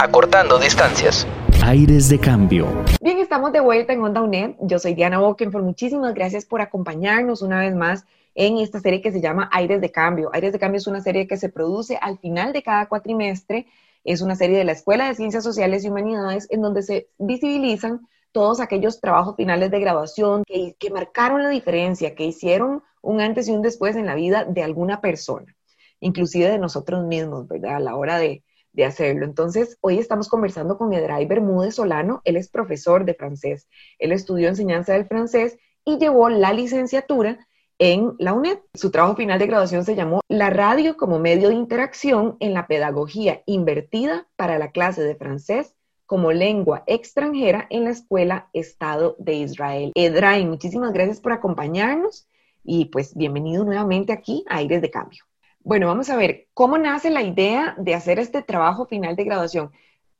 Acortando 0.00 0.58
distancias. 0.58 1.28
Aires 1.62 2.08
de 2.08 2.18
cambio. 2.18 2.66
Bien, 3.00 3.18
estamos 3.18 3.52
de 3.52 3.60
vuelta 3.60 3.92
en 3.92 4.02
Onda 4.02 4.20
UNED. 4.20 4.56
Yo 4.62 4.80
soy 4.80 4.94
Diana 4.94 5.20
Bokenford. 5.20 5.62
Muchísimas 5.62 6.12
gracias 6.12 6.44
por 6.44 6.60
acompañarnos 6.60 7.40
una 7.40 7.60
vez 7.60 7.76
más 7.76 8.04
en 8.34 8.58
esta 8.58 8.80
serie 8.80 9.00
que 9.00 9.12
se 9.12 9.20
llama 9.20 9.48
Aires 9.52 9.80
de 9.80 9.92
Cambio. 9.92 10.30
Aires 10.32 10.52
de 10.52 10.58
Cambio 10.58 10.78
es 10.78 10.88
una 10.88 11.02
serie 11.02 11.28
que 11.28 11.36
se 11.36 11.50
produce 11.50 12.00
al 12.02 12.18
final 12.18 12.52
de 12.52 12.64
cada 12.64 12.86
cuatrimestre. 12.86 13.68
Es 14.02 14.22
una 14.22 14.34
serie 14.34 14.58
de 14.58 14.64
la 14.64 14.72
Escuela 14.72 15.06
de 15.06 15.14
Ciencias 15.14 15.44
Sociales 15.44 15.84
y 15.84 15.88
Humanidades 15.88 16.48
en 16.50 16.62
donde 16.62 16.82
se 16.82 17.06
visibilizan 17.18 18.08
todos 18.34 18.58
aquellos 18.58 19.00
trabajos 19.00 19.36
finales 19.36 19.70
de 19.70 19.78
graduación 19.78 20.42
que, 20.44 20.74
que 20.76 20.90
marcaron 20.90 21.44
la 21.44 21.50
diferencia, 21.50 22.16
que 22.16 22.24
hicieron 22.24 22.82
un 23.00 23.20
antes 23.20 23.46
y 23.46 23.52
un 23.52 23.62
después 23.62 23.94
en 23.94 24.06
la 24.06 24.16
vida 24.16 24.44
de 24.44 24.64
alguna 24.64 25.00
persona, 25.00 25.54
inclusive 26.00 26.50
de 26.50 26.58
nosotros 26.58 27.06
mismos, 27.06 27.46
¿verdad? 27.46 27.76
A 27.76 27.80
la 27.80 27.94
hora 27.94 28.18
de, 28.18 28.42
de 28.72 28.84
hacerlo. 28.84 29.24
Entonces, 29.24 29.78
hoy 29.80 30.00
estamos 30.00 30.28
conversando 30.28 30.76
con 30.76 30.92
Edray 30.92 31.26
Bermúdez 31.26 31.76
Solano. 31.76 32.22
Él 32.24 32.36
es 32.36 32.48
profesor 32.48 33.04
de 33.04 33.14
francés. 33.14 33.68
Él 34.00 34.10
estudió 34.10 34.48
enseñanza 34.48 34.94
del 34.94 35.06
francés 35.06 35.56
y 35.84 35.98
llevó 35.98 36.28
la 36.28 36.52
licenciatura 36.52 37.46
en 37.78 38.14
la 38.18 38.32
UNED. 38.32 38.58
Su 38.74 38.90
trabajo 38.90 39.14
final 39.14 39.38
de 39.38 39.46
graduación 39.46 39.84
se 39.84 39.94
llamó 39.94 40.22
La 40.28 40.50
radio 40.50 40.96
como 40.96 41.20
medio 41.20 41.50
de 41.50 41.54
interacción 41.54 42.36
en 42.40 42.52
la 42.52 42.66
pedagogía 42.66 43.42
invertida 43.46 44.26
para 44.34 44.58
la 44.58 44.72
clase 44.72 45.02
de 45.02 45.14
francés 45.14 45.73
como 46.06 46.32
lengua 46.32 46.84
extranjera 46.86 47.66
en 47.70 47.84
la 47.84 47.90
Escuela 47.90 48.48
Estado 48.52 49.16
de 49.18 49.34
Israel. 49.34 49.92
Edray, 49.94 50.44
muchísimas 50.44 50.92
gracias 50.92 51.20
por 51.20 51.32
acompañarnos 51.32 52.28
y 52.62 52.86
pues 52.86 53.14
bienvenido 53.14 53.64
nuevamente 53.64 54.12
aquí 54.12 54.44
a 54.48 54.56
Aires 54.56 54.82
de 54.82 54.90
Cambio. 54.90 55.24
Bueno, 55.60 55.86
vamos 55.86 56.10
a 56.10 56.16
ver, 56.16 56.48
¿cómo 56.52 56.76
nace 56.76 57.08
la 57.08 57.22
idea 57.22 57.74
de 57.78 57.94
hacer 57.94 58.18
este 58.18 58.42
trabajo 58.42 58.86
final 58.86 59.16
de 59.16 59.24
graduación? 59.24 59.70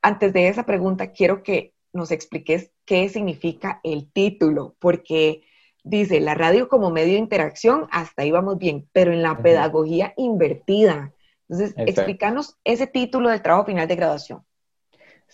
Antes 0.01 0.33
de 0.33 0.49
esa 0.49 0.65
pregunta, 0.65 1.13
quiero 1.13 1.43
que 1.43 1.75
nos 1.93 2.11
expliques 2.11 2.71
qué 2.85 3.09
significa 3.09 3.81
el 3.85 4.11
título, 4.11 4.75
porque 4.79 5.43
dice 5.83 6.21
la 6.21 6.35
radio 6.35 6.69
como 6.69 6.91
medio 6.91 7.13
de 7.13 7.19
interacción, 7.19 7.87
hasta 7.91 8.23
ahí 8.23 8.31
vamos 8.31 8.59
bien, 8.59 8.89
pero 8.93 9.13
en 9.13 9.23
la 9.23 9.39
pedagogía 9.39 10.15
invertida. 10.17 11.13
Entonces, 11.49 11.75
explícanos 11.77 12.57
ese 12.65 12.87
título 12.87 13.29
del 13.29 13.43
trabajo 13.43 13.67
final 13.67 13.87
de 13.87 13.97
graduación. 13.97 14.45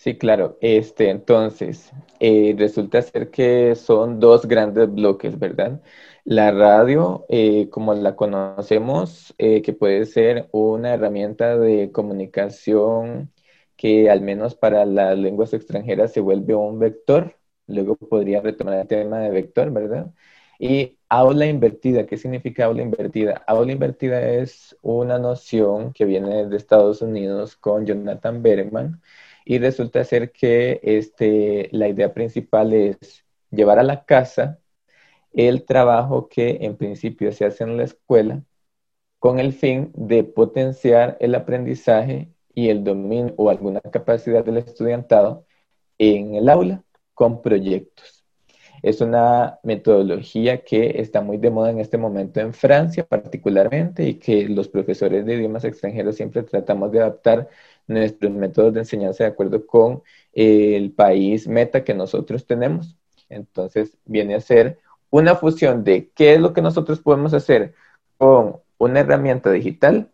Sí, 0.01 0.17
claro. 0.17 0.57
Este, 0.61 1.11
entonces, 1.11 1.91
eh, 2.19 2.55
resulta 2.57 3.01
ser 3.03 3.29
que 3.29 3.75
son 3.75 4.19
dos 4.19 4.47
grandes 4.47 4.91
bloques, 4.91 5.37
¿verdad? 5.37 5.79
La 6.23 6.49
radio, 6.51 7.23
eh, 7.29 7.69
como 7.69 7.93
la 7.93 8.15
conocemos, 8.15 9.35
eh, 9.37 9.61
que 9.61 9.73
puede 9.73 10.07
ser 10.07 10.49
una 10.51 10.93
herramienta 10.95 11.55
de 11.57 11.91
comunicación 11.91 13.31
que 13.77 14.09
al 14.09 14.21
menos 14.21 14.55
para 14.55 14.85
las 14.85 15.17
lenguas 15.19 15.53
extranjeras 15.53 16.11
se 16.11 16.19
vuelve 16.19 16.55
un 16.55 16.79
vector. 16.79 17.37
Luego 17.67 17.95
podría 17.95 18.41
retomar 18.41 18.79
el 18.79 18.87
tema 18.87 19.19
de 19.19 19.29
vector, 19.29 19.71
¿verdad? 19.71 20.11
Y 20.59 20.97
aula 21.09 21.45
invertida, 21.45 22.07
¿qué 22.07 22.17
significa 22.17 22.65
aula 22.65 22.81
invertida? 22.81 23.43
Aula 23.47 23.71
invertida 23.71 24.19
es 24.31 24.75
una 24.81 25.19
noción 25.19 25.93
que 25.93 26.05
viene 26.05 26.47
de 26.47 26.57
Estados 26.57 27.01
Unidos 27.03 27.55
con 27.55 27.85
Jonathan 27.85 28.41
Bergman 28.41 28.99
y 29.45 29.59
resulta 29.59 30.03
ser 30.03 30.31
que 30.31 30.79
este, 30.83 31.69
la 31.71 31.87
idea 31.87 32.13
principal 32.13 32.73
es 32.73 33.25
llevar 33.51 33.79
a 33.79 33.83
la 33.83 34.05
casa 34.05 34.59
el 35.33 35.65
trabajo 35.65 36.27
que 36.29 36.59
en 36.61 36.77
principio 36.77 37.31
se 37.31 37.45
hace 37.45 37.63
en 37.63 37.77
la 37.77 37.83
escuela 37.83 38.43
con 39.19 39.39
el 39.39 39.53
fin 39.53 39.91
de 39.95 40.23
potenciar 40.23 41.17
el 41.19 41.35
aprendizaje 41.35 42.33
y 42.53 42.69
el 42.69 42.83
dominio 42.83 43.33
o 43.37 43.49
alguna 43.49 43.81
capacidad 43.81 44.43
del 44.43 44.57
estudiantado 44.57 45.45
en 45.97 46.35
el 46.35 46.49
aula 46.49 46.83
con 47.13 47.41
proyectos. 47.41 48.20
Es 48.81 49.01
una 49.01 49.59
metodología 49.63 50.63
que 50.63 51.01
está 51.01 51.21
muy 51.21 51.37
de 51.37 51.51
moda 51.51 51.69
en 51.69 51.79
este 51.79 51.97
momento 51.97 52.39
en 52.39 52.53
Francia 52.53 53.05
particularmente 53.05 54.07
y 54.07 54.15
que 54.15 54.49
los 54.49 54.67
profesores 54.67 55.25
de 55.25 55.35
idiomas 55.35 55.63
extranjeros 55.65 56.15
siempre 56.15 56.43
tratamos 56.43 56.91
de 56.91 56.99
adaptar 56.99 57.47
nuestros 57.87 58.31
métodos 58.31 58.73
de 58.73 58.79
enseñanza 58.79 59.23
de 59.23 59.29
acuerdo 59.29 59.65
con 59.67 60.01
el 60.33 60.91
país 60.91 61.47
meta 61.47 61.83
que 61.83 61.93
nosotros 61.93 62.45
tenemos. 62.45 62.95
Entonces 63.29 63.97
viene 64.05 64.35
a 64.35 64.41
ser 64.41 64.79
una 65.09 65.35
fusión 65.35 65.83
de 65.83 66.09
qué 66.15 66.33
es 66.33 66.39
lo 66.39 66.53
que 66.53 66.61
nosotros 66.61 66.99
podemos 66.99 67.33
hacer 67.33 67.73
con 68.17 68.57
una 68.77 69.01
herramienta 69.01 69.51
digital 69.51 70.09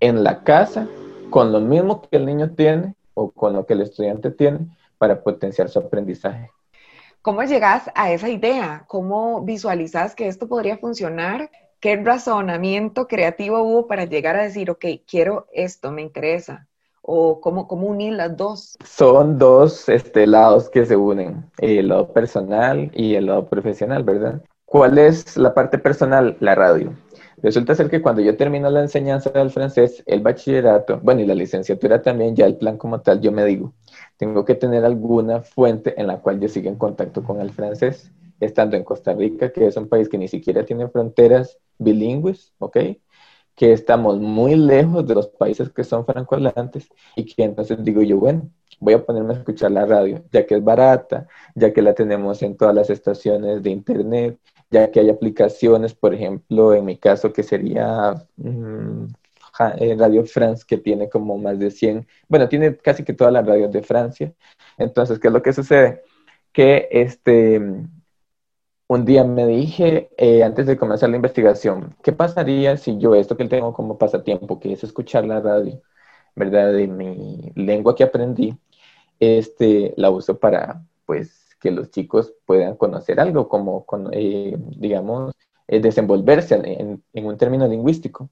en 0.00 0.24
la 0.24 0.42
casa, 0.42 0.88
con 1.30 1.52
lo 1.52 1.60
mismo 1.60 2.02
que 2.02 2.16
el 2.16 2.26
niño 2.26 2.50
tiene 2.52 2.94
o 3.14 3.30
con 3.30 3.52
lo 3.52 3.66
que 3.66 3.74
el 3.74 3.82
estudiante 3.82 4.30
tiene 4.30 4.68
para 4.98 5.22
potenciar 5.22 5.68
su 5.68 5.80
aprendizaje. 5.80 6.50
¿Cómo 7.24 7.42
llegas 7.42 7.90
a 7.94 8.12
esa 8.12 8.28
idea? 8.28 8.84
¿Cómo 8.86 9.40
visualizas 9.40 10.14
que 10.14 10.28
esto 10.28 10.46
podría 10.46 10.76
funcionar? 10.76 11.50
¿Qué 11.80 11.96
razonamiento 11.96 13.08
creativo 13.08 13.62
hubo 13.62 13.86
para 13.86 14.04
llegar 14.04 14.36
a 14.36 14.42
decir, 14.42 14.70
ok, 14.70 14.84
quiero 15.08 15.46
esto, 15.50 15.90
me 15.90 16.02
interesa? 16.02 16.68
¿O 17.00 17.40
cómo, 17.40 17.66
cómo 17.66 17.86
unir 17.86 18.12
las 18.12 18.36
dos? 18.36 18.76
Son 18.84 19.38
dos 19.38 19.88
este, 19.88 20.26
lados 20.26 20.68
que 20.68 20.84
se 20.84 20.96
unen, 20.96 21.50
el 21.56 21.88
lado 21.88 22.12
personal 22.12 22.90
y 22.92 23.14
el 23.14 23.24
lado 23.24 23.46
profesional, 23.46 24.02
¿verdad? 24.02 24.42
¿Cuál 24.66 24.98
es 24.98 25.38
la 25.38 25.54
parte 25.54 25.78
personal? 25.78 26.36
La 26.40 26.54
radio. 26.54 26.92
Resulta 27.44 27.74
ser 27.74 27.90
que 27.90 28.00
cuando 28.00 28.22
yo 28.22 28.38
termino 28.38 28.70
la 28.70 28.80
enseñanza 28.80 29.28
del 29.28 29.50
francés, 29.50 30.02
el 30.06 30.22
bachillerato, 30.22 30.98
bueno, 31.02 31.20
y 31.20 31.26
la 31.26 31.34
licenciatura 31.34 32.00
también, 32.00 32.34
ya 32.34 32.46
el 32.46 32.56
plan 32.56 32.78
como 32.78 33.02
tal, 33.02 33.20
yo 33.20 33.32
me 33.32 33.44
digo, 33.44 33.74
tengo 34.16 34.46
que 34.46 34.54
tener 34.54 34.82
alguna 34.82 35.42
fuente 35.42 35.92
en 36.00 36.06
la 36.06 36.22
cual 36.22 36.40
yo 36.40 36.48
siga 36.48 36.70
en 36.70 36.76
contacto 36.76 37.22
con 37.22 37.42
el 37.42 37.50
francés, 37.50 38.10
estando 38.40 38.78
en 38.78 38.82
Costa 38.82 39.12
Rica, 39.12 39.52
que 39.52 39.66
es 39.66 39.76
un 39.76 39.90
país 39.90 40.08
que 40.08 40.16
ni 40.16 40.26
siquiera 40.26 40.64
tiene 40.64 40.88
fronteras 40.88 41.58
bilingües, 41.76 42.54
¿ok? 42.60 42.78
Que 43.54 43.72
estamos 43.74 44.18
muy 44.18 44.56
lejos 44.56 45.06
de 45.06 45.14
los 45.14 45.28
países 45.28 45.68
que 45.68 45.84
son 45.84 46.06
francohablantes 46.06 46.88
y 47.14 47.26
que 47.26 47.44
entonces 47.44 47.76
digo 47.84 48.00
yo, 48.00 48.16
bueno, 48.16 48.48
voy 48.80 48.94
a 48.94 49.04
ponerme 49.04 49.34
a 49.34 49.36
escuchar 49.36 49.70
la 49.70 49.84
radio, 49.84 50.24
ya 50.32 50.46
que 50.46 50.54
es 50.54 50.64
barata, 50.64 51.26
ya 51.54 51.74
que 51.74 51.82
la 51.82 51.92
tenemos 51.92 52.42
en 52.42 52.56
todas 52.56 52.74
las 52.74 52.88
estaciones 52.88 53.62
de 53.62 53.68
internet, 53.68 54.38
ya 54.74 54.90
que 54.90 55.00
hay 55.00 55.10
aplicaciones, 55.10 55.94
por 55.94 56.14
ejemplo, 56.14 56.74
en 56.74 56.84
mi 56.84 56.98
caso 56.98 57.32
que 57.32 57.42
sería 57.44 58.14
mm, 58.36 59.06
eh, 59.78 59.96
Radio 59.98 60.24
France, 60.26 60.64
que 60.66 60.78
tiene 60.78 61.08
como 61.08 61.38
más 61.38 61.58
de 61.60 61.70
100, 61.70 62.06
bueno, 62.28 62.48
tiene 62.48 62.76
casi 62.76 63.04
que 63.04 63.14
todas 63.14 63.32
las 63.32 63.46
radios 63.46 63.72
de 63.72 63.82
Francia. 63.82 64.34
Entonces, 64.78 65.18
¿qué 65.20 65.28
es 65.28 65.34
lo 65.34 65.42
que 65.42 65.52
sucede? 65.52 66.02
Que 66.52 66.88
este, 66.90 67.60
un 68.88 69.04
día 69.04 69.24
me 69.24 69.46
dije, 69.46 70.10
eh, 70.16 70.42
antes 70.42 70.66
de 70.66 70.76
comenzar 70.76 71.08
la 71.10 71.16
investigación, 71.16 71.96
¿qué 72.02 72.12
pasaría 72.12 72.76
si 72.76 72.98
yo 72.98 73.14
esto 73.14 73.36
que 73.36 73.46
tengo 73.48 73.72
como 73.72 73.96
pasatiempo, 73.98 74.58
que 74.60 74.72
es 74.72 74.82
escuchar 74.84 75.24
la 75.24 75.40
radio, 75.40 75.80
¿verdad? 76.34 76.72
De 76.72 76.88
mi 76.88 77.52
lengua 77.54 77.94
que 77.94 78.04
aprendí, 78.04 78.56
este, 79.20 79.94
la 79.96 80.10
uso 80.10 80.38
para, 80.38 80.82
pues, 81.06 81.43
que 81.64 81.70
los 81.70 81.90
chicos 81.90 82.34
puedan 82.44 82.76
conocer 82.76 83.18
algo, 83.18 83.48
como, 83.48 83.86
eh, 84.12 84.54
digamos, 84.76 85.34
desenvolverse 85.66 86.56
en, 86.62 87.02
un 87.26 87.36
término 87.38 87.66
lingüístico. 87.66 88.28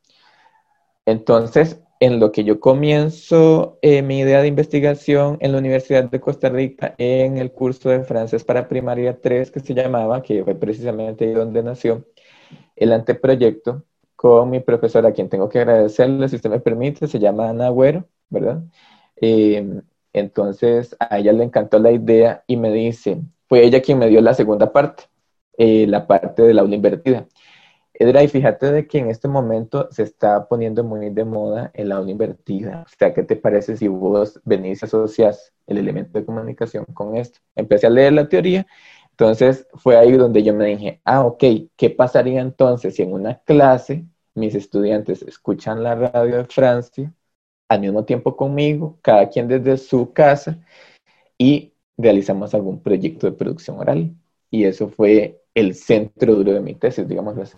Entonces, 1.06 1.80
en 1.98 2.20
lo 2.20 2.30
que 2.30 2.44
yo 2.44 2.60
comienzo 2.60 3.78
eh, 3.80 4.02
mi 4.02 4.18
idea 4.18 4.42
de 4.42 4.48
investigación 4.48 5.38
en 5.40 5.52
la 5.52 5.58
Universidad 5.58 6.04
de 6.10 6.20
Costa 6.20 6.50
Rica, 6.50 6.94
en 6.98 7.38
el 7.38 7.52
curso 7.52 7.88
de 7.88 8.04
francés 8.04 8.44
para 8.44 8.68
primaria 8.68 9.18
3 9.18 9.50
que 9.50 9.60
se 9.60 9.72
llamaba, 9.72 10.22
que 10.22 10.44
fue 10.44 10.54
precisamente 10.54 11.32
donde 11.32 11.62
nació, 11.62 12.04
el 12.76 12.92
anteproyecto 12.92 13.84
con 14.14 14.50
mi 14.50 14.60
profesora, 14.60 15.08
a 15.08 15.12
quien 15.12 15.30
tengo 15.30 15.48
que 15.48 15.60
agradecerle, 15.60 16.28
si 16.28 16.36
usted 16.36 16.50
me 16.50 16.60
permite, 16.60 17.08
se 17.08 17.18
llama 17.18 17.48
Ana 17.48 17.68
Agüero, 17.68 18.06
¿verdad? 18.28 18.62
Em, 19.16 19.82
entonces, 20.12 20.96
a 21.00 21.18
ella 21.18 21.32
le 21.32 21.44
encantó 21.44 21.78
la 21.78 21.92
idea 21.92 22.44
y 22.46 22.56
me 22.56 22.70
dice, 22.72 23.20
fue 23.48 23.64
ella 23.64 23.80
quien 23.80 23.98
me 23.98 24.08
dio 24.08 24.20
la 24.20 24.34
segunda 24.34 24.72
parte, 24.72 25.04
eh, 25.56 25.86
la 25.86 26.06
parte 26.06 26.42
del 26.42 26.58
aula 26.58 26.74
invertida. 26.74 27.26
Edra, 27.94 28.22
y 28.22 28.28
fíjate 28.28 28.72
de 28.72 28.86
que 28.86 28.98
en 28.98 29.10
este 29.10 29.28
momento 29.28 29.88
se 29.90 30.02
está 30.02 30.48
poniendo 30.48 30.82
muy 30.82 31.10
de 31.10 31.24
moda 31.24 31.70
el 31.74 31.92
aula 31.92 32.10
invertida. 32.10 32.84
O 32.86 32.88
sea, 32.98 33.14
¿qué 33.14 33.22
te 33.22 33.36
parece 33.36 33.76
si 33.76 33.88
vos 33.88 34.40
venís 34.44 34.82
y 34.82 34.86
asocias 34.86 35.52
el 35.66 35.78
elemento 35.78 36.18
de 36.18 36.24
comunicación 36.24 36.84
con 36.86 37.16
esto? 37.16 37.40
Empecé 37.54 37.86
a 37.86 37.90
leer 37.90 38.14
la 38.14 38.28
teoría, 38.28 38.66
entonces 39.10 39.66
fue 39.74 39.96
ahí 39.96 40.12
donde 40.12 40.42
yo 40.42 40.54
me 40.54 40.66
dije, 40.66 41.00
ah, 41.04 41.24
ok, 41.24 41.44
¿qué 41.76 41.90
pasaría 41.90 42.40
entonces 42.40 42.96
si 42.96 43.02
en 43.02 43.12
una 43.12 43.38
clase 43.40 44.04
mis 44.34 44.54
estudiantes 44.54 45.22
escuchan 45.22 45.82
la 45.82 45.94
radio 45.94 46.38
de 46.38 46.44
Francia 46.44 47.12
al 47.72 47.80
mismo 47.80 48.04
tiempo 48.04 48.36
conmigo, 48.36 48.98
cada 49.02 49.28
quien 49.28 49.48
desde 49.48 49.76
su 49.76 50.12
casa, 50.12 50.58
y 51.38 51.72
realizamos 51.96 52.54
algún 52.54 52.82
proyecto 52.82 53.26
de 53.26 53.36
producción 53.36 53.78
oral? 53.78 54.14
Y 54.50 54.64
eso 54.64 54.88
fue 54.88 55.40
el 55.54 55.74
centro 55.74 56.34
duro 56.34 56.52
de 56.52 56.60
mi 56.60 56.74
tesis, 56.74 57.08
digamos 57.08 57.36
así. 57.38 57.56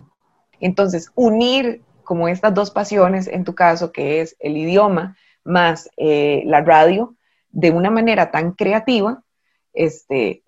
Entonces, 0.59 1.11
unir 1.15 1.81
como 2.03 2.27
estas 2.27 2.53
dos 2.53 2.71
pasiones, 2.71 3.27
en 3.27 3.43
tu 3.43 3.53
caso, 3.55 3.91
que 3.91 4.21
es 4.21 4.35
el 4.39 4.55
idioma 4.57 5.17
más 5.43 5.89
eh, 5.97 6.43
la 6.45 6.61
radio, 6.61 7.15
de 7.49 7.71
una 7.71 7.89
manera 7.89 8.31
tan 8.31 8.53
creativa, 8.53 9.23
este, 9.73 10.43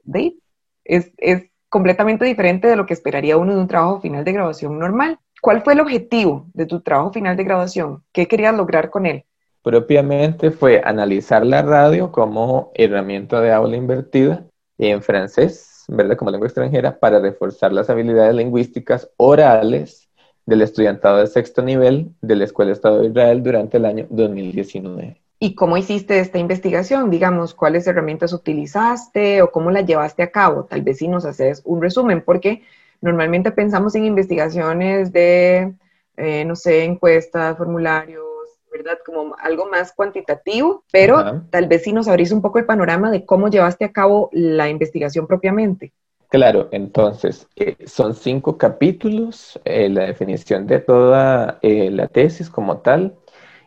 es, 0.84 1.12
es 1.18 1.50
completamente 1.70 2.26
diferente 2.26 2.68
de 2.68 2.76
lo 2.76 2.86
que 2.86 2.94
esperaría 2.94 3.38
uno 3.38 3.54
de 3.56 3.62
un 3.62 3.68
trabajo 3.68 4.00
final 4.00 4.24
de 4.24 4.34
grabación 4.34 4.80
normal. 4.80 5.20
¿Cuál 5.42 5.62
fue 5.62 5.74
el 5.74 5.82
objetivo 5.82 6.48
de 6.54 6.66
tu 6.66 6.82
trabajo 6.82 7.12
final 7.12 7.38
de 7.38 7.44
graduación? 7.44 8.04
¿Qué 8.12 8.28
querías 8.28 8.56
lograr 8.56 8.90
con 8.90 9.06
él? 9.06 9.26
Propiamente 9.68 10.50
fue 10.50 10.82
analizar 10.82 11.46
la 11.46 11.62
radio 11.62 12.10
como 12.10 12.72
herramienta 12.74 13.42
de 13.42 13.52
aula 13.52 13.76
invertida 13.76 14.46
en 14.78 15.02
francés 15.02 15.84
¿verdad? 15.90 16.16
como 16.16 16.32
lengua 16.32 16.48
extranjera 16.48 16.98
para 16.98 17.20
reforzar 17.20 17.74
las 17.74 17.90
habilidades 17.90 18.34
lingüísticas 18.34 19.10
orales 19.18 20.08
del 20.46 20.62
estudiantado 20.62 21.18
de 21.18 21.28
sexto 21.28 21.64
nivel 21.64 22.12
de 22.22 22.38
la 22.38 22.46
Escuela 22.46 22.70
de 22.70 22.76
Estado 22.76 23.02
de 23.02 23.10
Israel 23.10 23.44
durante 23.44 23.76
el 23.76 23.84
año 23.84 24.08
2019. 24.10 25.22
¿Y 25.38 25.54
cómo 25.54 25.76
hiciste 25.76 26.18
esta 26.22 26.38
investigación? 26.38 27.10
Digamos, 27.10 27.54
¿cuáles 27.54 27.86
herramientas 27.88 28.32
utilizaste 28.32 29.42
o 29.42 29.52
cómo 29.52 29.70
la 29.70 29.82
llevaste 29.82 30.24
a 30.24 30.32
cabo? 30.32 30.64
Tal 30.64 30.82
vez 30.82 31.00
si 31.00 31.10
nos 31.10 31.26
haces 31.26 31.62
un 31.66 31.82
resumen, 31.82 32.22
porque 32.22 32.62
normalmente 33.02 33.52
pensamos 33.52 33.96
en 33.96 34.06
investigaciones 34.06 35.12
de, 35.12 35.74
eh, 36.16 36.46
no 36.46 36.56
sé, 36.56 36.86
encuestas, 36.86 37.58
formularios, 37.58 38.27
¿verdad? 38.72 38.98
Como 39.06 39.36
algo 39.40 39.68
más 39.68 39.94
cuantitativo, 39.94 40.84
pero 40.92 41.44
tal 41.50 41.68
vez 41.68 41.84
sí 41.84 41.94
nos 41.94 42.08
abrís 42.08 42.32
un 42.32 42.42
poco 42.42 42.60
el 42.60 42.66
panorama 42.66 43.12
de 43.12 43.26
cómo 43.26 43.50
llevaste 43.50 43.86
a 43.86 43.92
cabo 43.92 44.30
la 44.32 44.70
investigación 44.70 45.28
propiamente. 45.28 45.94
Claro, 46.30 46.68
entonces, 46.72 47.48
eh, 47.56 47.78
son 47.86 48.14
cinco 48.14 48.58
capítulos, 48.58 49.60
eh, 49.64 49.88
la 49.88 50.06
definición 50.06 50.68
de 50.68 50.80
toda 50.80 51.60
eh, 51.62 51.90
la 51.90 52.08
tesis 52.08 52.50
como 52.50 52.80
tal. 52.80 53.16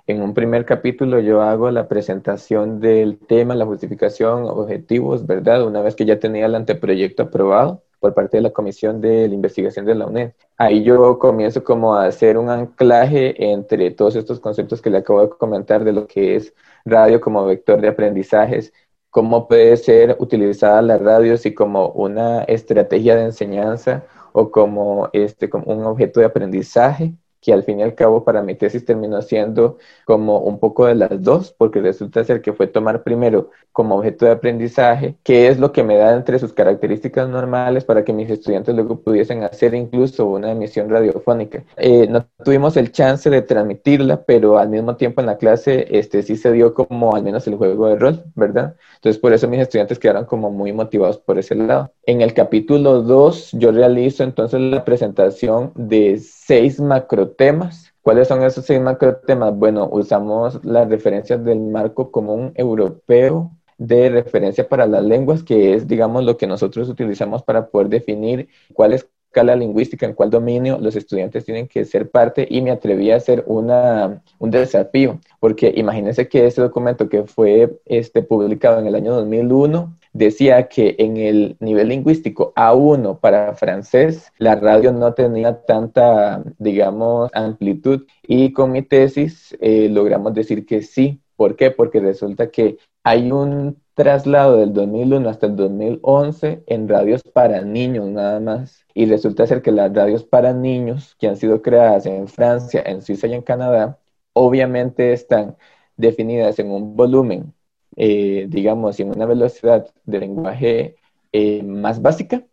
En 0.06 0.20
un 0.20 0.34
primer 0.34 0.66
capítulo 0.66 1.20
yo 1.20 1.40
hago 1.40 1.70
la 1.70 1.88
presentación 1.88 2.80
del 2.80 3.18
tema, 3.18 3.54
la 3.54 3.64
justificación, 3.64 4.44
objetivos, 4.44 5.26
¿verdad? 5.26 5.64
Una 5.66 5.80
vez 5.80 5.94
que 5.94 6.04
ya 6.04 6.18
tenía 6.18 6.46
el 6.46 6.54
anteproyecto 6.54 7.24
aprobado 7.24 7.82
por 8.00 8.14
parte 8.14 8.38
de 8.38 8.42
la 8.42 8.50
Comisión 8.50 9.00
de 9.00 9.28
la 9.28 9.34
Investigación 9.34 9.86
de 9.86 9.94
la 9.94 10.06
UNED. 10.06 10.32
Ahí 10.56 10.82
yo 10.82 11.18
comienzo 11.18 11.62
como 11.62 11.94
a 11.94 12.06
hacer 12.06 12.38
un 12.38 12.50
anclaje 12.50 13.52
entre 13.52 13.90
todos 13.90 14.16
estos 14.16 14.40
conceptos 14.40 14.82
que 14.82 14.90
le 14.90 14.98
acabo 14.98 15.22
de 15.22 15.28
comentar 15.28 15.84
de 15.84 15.92
lo 15.92 16.06
que 16.06 16.36
es 16.36 16.54
radio 16.84 17.20
como 17.20 17.44
vector 17.44 17.80
de 17.80 17.88
aprendizajes, 17.88 18.72
cómo 19.10 19.46
puede 19.46 19.76
ser 19.76 20.16
utilizada 20.18 20.82
la 20.82 20.98
radio 20.98 21.36
si 21.36 21.54
como 21.54 21.88
una 21.90 22.42
estrategia 22.44 23.16
de 23.16 23.24
enseñanza 23.24 24.04
o 24.32 24.50
como, 24.50 25.10
este, 25.12 25.50
como 25.50 25.72
un 25.72 25.84
objeto 25.84 26.20
de 26.20 26.26
aprendizaje 26.26 27.14
que 27.40 27.52
al 27.52 27.62
fin 27.62 27.80
y 27.80 27.82
al 27.82 27.94
cabo 27.94 28.24
para 28.24 28.42
mi 28.42 28.54
tesis 28.54 28.84
terminó 28.84 29.22
siendo 29.22 29.78
como 30.04 30.38
un 30.40 30.58
poco 30.58 30.86
de 30.86 30.94
las 30.94 31.22
dos, 31.22 31.54
porque 31.56 31.80
resulta 31.80 32.24
ser 32.24 32.42
que 32.42 32.52
fue 32.52 32.66
tomar 32.66 33.02
primero 33.02 33.50
como 33.72 33.96
objeto 33.96 34.26
de 34.26 34.32
aprendizaje, 34.32 35.16
qué 35.22 35.48
es 35.48 35.58
lo 35.58 35.72
que 35.72 35.82
me 35.82 35.96
da 35.96 36.14
entre 36.14 36.38
sus 36.38 36.52
características 36.52 37.28
normales 37.28 37.84
para 37.84 38.04
que 38.04 38.12
mis 38.12 38.28
estudiantes 38.30 38.74
luego 38.74 39.00
pudiesen 39.00 39.42
hacer 39.44 39.74
incluso 39.74 40.26
una 40.26 40.52
emisión 40.52 40.90
radiofónica. 40.90 41.64
Eh, 41.76 42.06
no 42.08 42.26
tuvimos 42.44 42.76
el 42.76 42.92
chance 42.92 43.30
de 43.30 43.42
transmitirla, 43.42 44.24
pero 44.24 44.58
al 44.58 44.68
mismo 44.68 44.96
tiempo 44.96 45.20
en 45.20 45.26
la 45.26 45.38
clase 45.38 45.86
este, 45.90 46.22
sí 46.22 46.36
se 46.36 46.52
dio 46.52 46.74
como 46.74 47.14
al 47.14 47.22
menos 47.22 47.46
el 47.46 47.56
juego 47.56 47.88
de 47.88 47.96
rol, 47.96 48.24
¿verdad? 48.34 48.76
Entonces 48.96 49.20
por 49.20 49.32
eso 49.32 49.48
mis 49.48 49.60
estudiantes 49.60 49.98
quedaron 49.98 50.24
como 50.24 50.50
muy 50.50 50.72
motivados 50.72 51.18
por 51.18 51.38
ese 51.38 51.54
lado. 51.54 51.92
En 52.04 52.20
el 52.20 52.34
capítulo 52.34 53.02
2 53.02 53.52
yo 53.52 53.72
realizo 53.72 54.24
entonces 54.24 54.60
la 54.60 54.84
presentación 54.84 55.72
de 55.74 56.20
seis 56.50 56.80
macrotemas. 56.80 57.94
¿Cuáles 58.02 58.26
son 58.26 58.42
esos 58.42 58.64
seis 58.64 58.80
macrotemas? 58.80 59.56
Bueno, 59.56 59.88
usamos 59.92 60.58
las 60.64 60.88
referencias 60.88 61.44
del 61.44 61.60
marco 61.60 62.10
común 62.10 62.50
europeo 62.56 63.52
de 63.78 64.10
referencia 64.10 64.68
para 64.68 64.88
las 64.88 65.04
lenguas, 65.04 65.44
que 65.44 65.74
es, 65.74 65.86
digamos, 65.86 66.24
lo 66.24 66.36
que 66.36 66.48
nosotros 66.48 66.88
utilizamos 66.88 67.44
para 67.44 67.68
poder 67.68 67.88
definir 67.88 68.48
cuál 68.74 68.94
escala 68.94 69.54
lingüística, 69.54 70.06
en 70.06 70.14
cuál 70.14 70.30
dominio 70.30 70.78
los 70.80 70.96
estudiantes 70.96 71.44
tienen 71.44 71.68
que 71.68 71.84
ser 71.84 72.10
parte 72.10 72.48
y 72.50 72.62
me 72.62 72.72
atreví 72.72 73.12
a 73.12 73.16
hacer 73.16 73.44
una, 73.46 74.20
un 74.40 74.50
desafío, 74.50 75.20
porque 75.38 75.72
imagínense 75.76 76.26
que 76.26 76.46
ese 76.46 76.60
documento 76.62 77.08
que 77.08 77.22
fue 77.28 77.78
este, 77.84 78.22
publicado 78.24 78.80
en 78.80 78.88
el 78.88 78.96
año 78.96 79.14
2001 79.14 79.99
decía 80.12 80.68
que 80.68 80.96
en 80.98 81.16
el 81.16 81.56
nivel 81.60 81.88
lingüístico 81.88 82.52
A1 82.56 83.20
para 83.20 83.54
francés, 83.54 84.32
la 84.38 84.56
radio 84.56 84.92
no 84.92 85.14
tenía 85.14 85.62
tanta, 85.62 86.42
digamos, 86.58 87.30
amplitud 87.34 88.06
y 88.22 88.52
con 88.52 88.72
mi 88.72 88.82
tesis 88.82 89.56
eh, 89.60 89.88
logramos 89.88 90.34
decir 90.34 90.66
que 90.66 90.82
sí. 90.82 91.20
¿Por 91.36 91.56
qué? 91.56 91.70
Porque 91.70 92.00
resulta 92.00 92.50
que 92.50 92.78
hay 93.02 93.32
un 93.32 93.80
traslado 93.94 94.58
del 94.58 94.72
2001 94.72 95.28
hasta 95.28 95.46
el 95.46 95.56
2011 95.56 96.64
en 96.66 96.88
radios 96.88 97.22
para 97.22 97.62
niños 97.62 98.08
nada 98.08 98.40
más. 98.40 98.84
Y 98.94 99.06
resulta 99.06 99.46
ser 99.46 99.62
que 99.62 99.72
las 99.72 99.92
radios 99.92 100.24
para 100.24 100.52
niños 100.52 101.16
que 101.18 101.28
han 101.28 101.36
sido 101.36 101.62
creadas 101.62 102.06
en 102.06 102.28
Francia, 102.28 102.82
en 102.84 103.02
Suiza 103.02 103.26
y 103.26 103.34
en 103.34 103.42
Canadá, 103.42 103.98
obviamente 104.32 105.12
están 105.12 105.56
definidas 105.96 106.58
en 106.58 106.70
un 106.70 106.96
volumen 106.96 107.54
eh, 108.02 108.46
digamos, 108.48 108.98
en 108.98 109.10
una 109.10 109.26
velocidad 109.26 109.86
de 110.06 110.20
lenguaje 110.20 110.96
eh, 111.32 111.62
más 111.62 112.00
básica, 112.00 112.46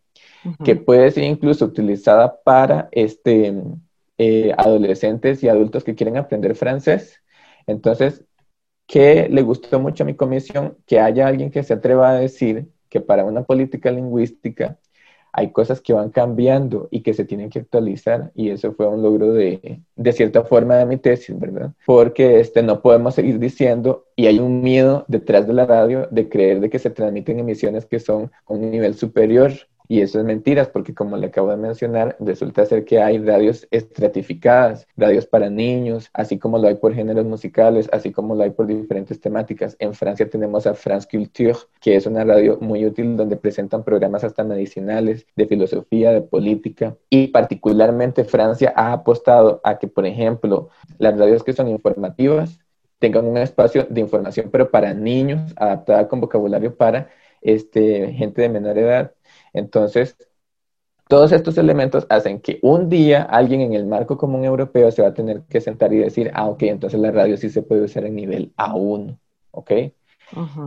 que 0.62 0.76
puede 0.76 1.10
ser 1.10 1.24
incluso 1.24 1.64
utilizada 1.64 2.42
para 2.42 2.90
este, 2.92 3.54
eh, 4.18 4.52
adolescentes 4.58 5.42
y 5.42 5.48
adultos 5.48 5.84
que 5.84 5.94
quieren 5.94 6.18
aprender 6.18 6.54
francés. 6.54 7.22
Entonces, 7.66 8.26
¿qué 8.86 9.26
le 9.30 9.40
gustó 9.40 9.80
mucho 9.80 10.02
a 10.02 10.06
mi 10.06 10.14
comisión? 10.14 10.76
Que 10.84 11.00
haya 11.00 11.26
alguien 11.26 11.50
que 11.50 11.62
se 11.62 11.72
atreva 11.72 12.10
a 12.10 12.20
decir 12.20 12.68
que 12.90 13.00
para 13.00 13.24
una 13.24 13.42
política 13.42 13.90
lingüística 13.90 14.78
hay 15.32 15.52
cosas 15.52 15.80
que 15.80 15.92
van 15.92 16.10
cambiando 16.10 16.88
y 16.90 17.02
que 17.02 17.14
se 17.14 17.24
tienen 17.24 17.50
que 17.50 17.60
actualizar 17.60 18.32
y 18.34 18.50
eso 18.50 18.72
fue 18.72 18.88
un 18.88 19.02
logro 19.02 19.32
de, 19.32 19.80
de 19.96 20.12
cierta 20.12 20.44
forma 20.44 20.76
de 20.76 20.86
mi 20.86 20.96
tesis, 20.96 21.38
¿verdad? 21.38 21.72
Porque 21.86 22.40
este, 22.40 22.62
no 22.62 22.80
podemos 22.82 23.14
seguir 23.14 23.38
diciendo 23.38 24.06
y 24.16 24.26
hay 24.26 24.38
un 24.38 24.62
miedo 24.62 25.04
detrás 25.08 25.46
de 25.46 25.52
la 25.52 25.66
radio 25.66 26.08
de 26.10 26.28
creer 26.28 26.60
de 26.60 26.70
que 26.70 26.78
se 26.78 26.90
transmiten 26.90 27.38
emisiones 27.38 27.86
que 27.86 28.00
son 28.00 28.30
a 28.46 28.52
un 28.52 28.70
nivel 28.70 28.94
superior 28.94 29.52
y 29.88 30.02
eso 30.02 30.18
es 30.18 30.24
mentiras, 30.26 30.68
porque 30.68 30.94
como 30.94 31.16
le 31.16 31.28
acabo 31.28 31.50
de 31.50 31.56
mencionar, 31.56 32.14
resulta 32.20 32.66
ser 32.66 32.84
que 32.84 33.00
hay 33.00 33.18
radios 33.18 33.66
estratificadas, 33.70 34.86
radios 34.96 35.26
para 35.26 35.48
niños, 35.48 36.10
así 36.12 36.38
como 36.38 36.58
lo 36.58 36.68
hay 36.68 36.74
por 36.74 36.94
géneros 36.94 37.24
musicales, 37.24 37.88
así 37.90 38.12
como 38.12 38.34
lo 38.34 38.42
hay 38.42 38.50
por 38.50 38.66
diferentes 38.66 39.18
temáticas. 39.18 39.76
En 39.78 39.94
Francia 39.94 40.28
tenemos 40.28 40.66
a 40.66 40.74
France 40.74 41.08
Culture, 41.10 41.56
que 41.80 41.96
es 41.96 42.04
una 42.06 42.22
radio 42.22 42.58
muy 42.60 42.84
útil 42.84 43.16
donde 43.16 43.36
presentan 43.36 43.82
programas 43.82 44.24
hasta 44.24 44.44
medicinales, 44.44 45.26
de 45.34 45.46
filosofía, 45.46 46.12
de 46.12 46.20
política. 46.20 46.94
Y 47.08 47.28
particularmente 47.28 48.24
Francia 48.24 48.74
ha 48.76 48.92
apostado 48.92 49.62
a 49.64 49.78
que, 49.78 49.88
por 49.88 50.04
ejemplo, 50.04 50.68
las 50.98 51.18
radios 51.18 51.42
que 51.42 51.54
son 51.54 51.68
informativas 51.68 52.60
tengan 52.98 53.26
un 53.26 53.38
espacio 53.38 53.86
de 53.88 54.00
información, 54.00 54.50
pero 54.52 54.70
para 54.70 54.92
niños, 54.92 55.52
adaptada 55.56 56.08
con 56.08 56.20
vocabulario 56.20 56.76
para 56.76 57.08
este, 57.40 58.12
gente 58.12 58.42
de 58.42 58.48
menor 58.48 58.76
edad 58.78 59.12
entonces, 59.58 60.16
todos 61.08 61.32
estos 61.32 61.56
elementos 61.56 62.06
hacen 62.10 62.40
que 62.40 62.58
un 62.62 62.88
día 62.88 63.22
alguien 63.22 63.62
en 63.62 63.72
el 63.72 63.86
marco 63.86 64.18
común 64.18 64.44
europeo 64.44 64.90
se 64.90 65.02
va 65.02 65.08
a 65.08 65.14
tener 65.14 65.42
que 65.48 65.60
sentar 65.60 65.92
y 65.92 65.98
decir, 65.98 66.30
ah, 66.34 66.46
ok, 66.46 66.64
entonces 66.64 67.00
la 67.00 67.10
radio 67.10 67.36
sí 67.36 67.48
se 67.48 67.62
puede 67.62 67.82
usar 67.82 68.04
en 68.04 68.14
nivel 68.14 68.52
A1, 68.56 69.18
¿ok? 69.50 69.72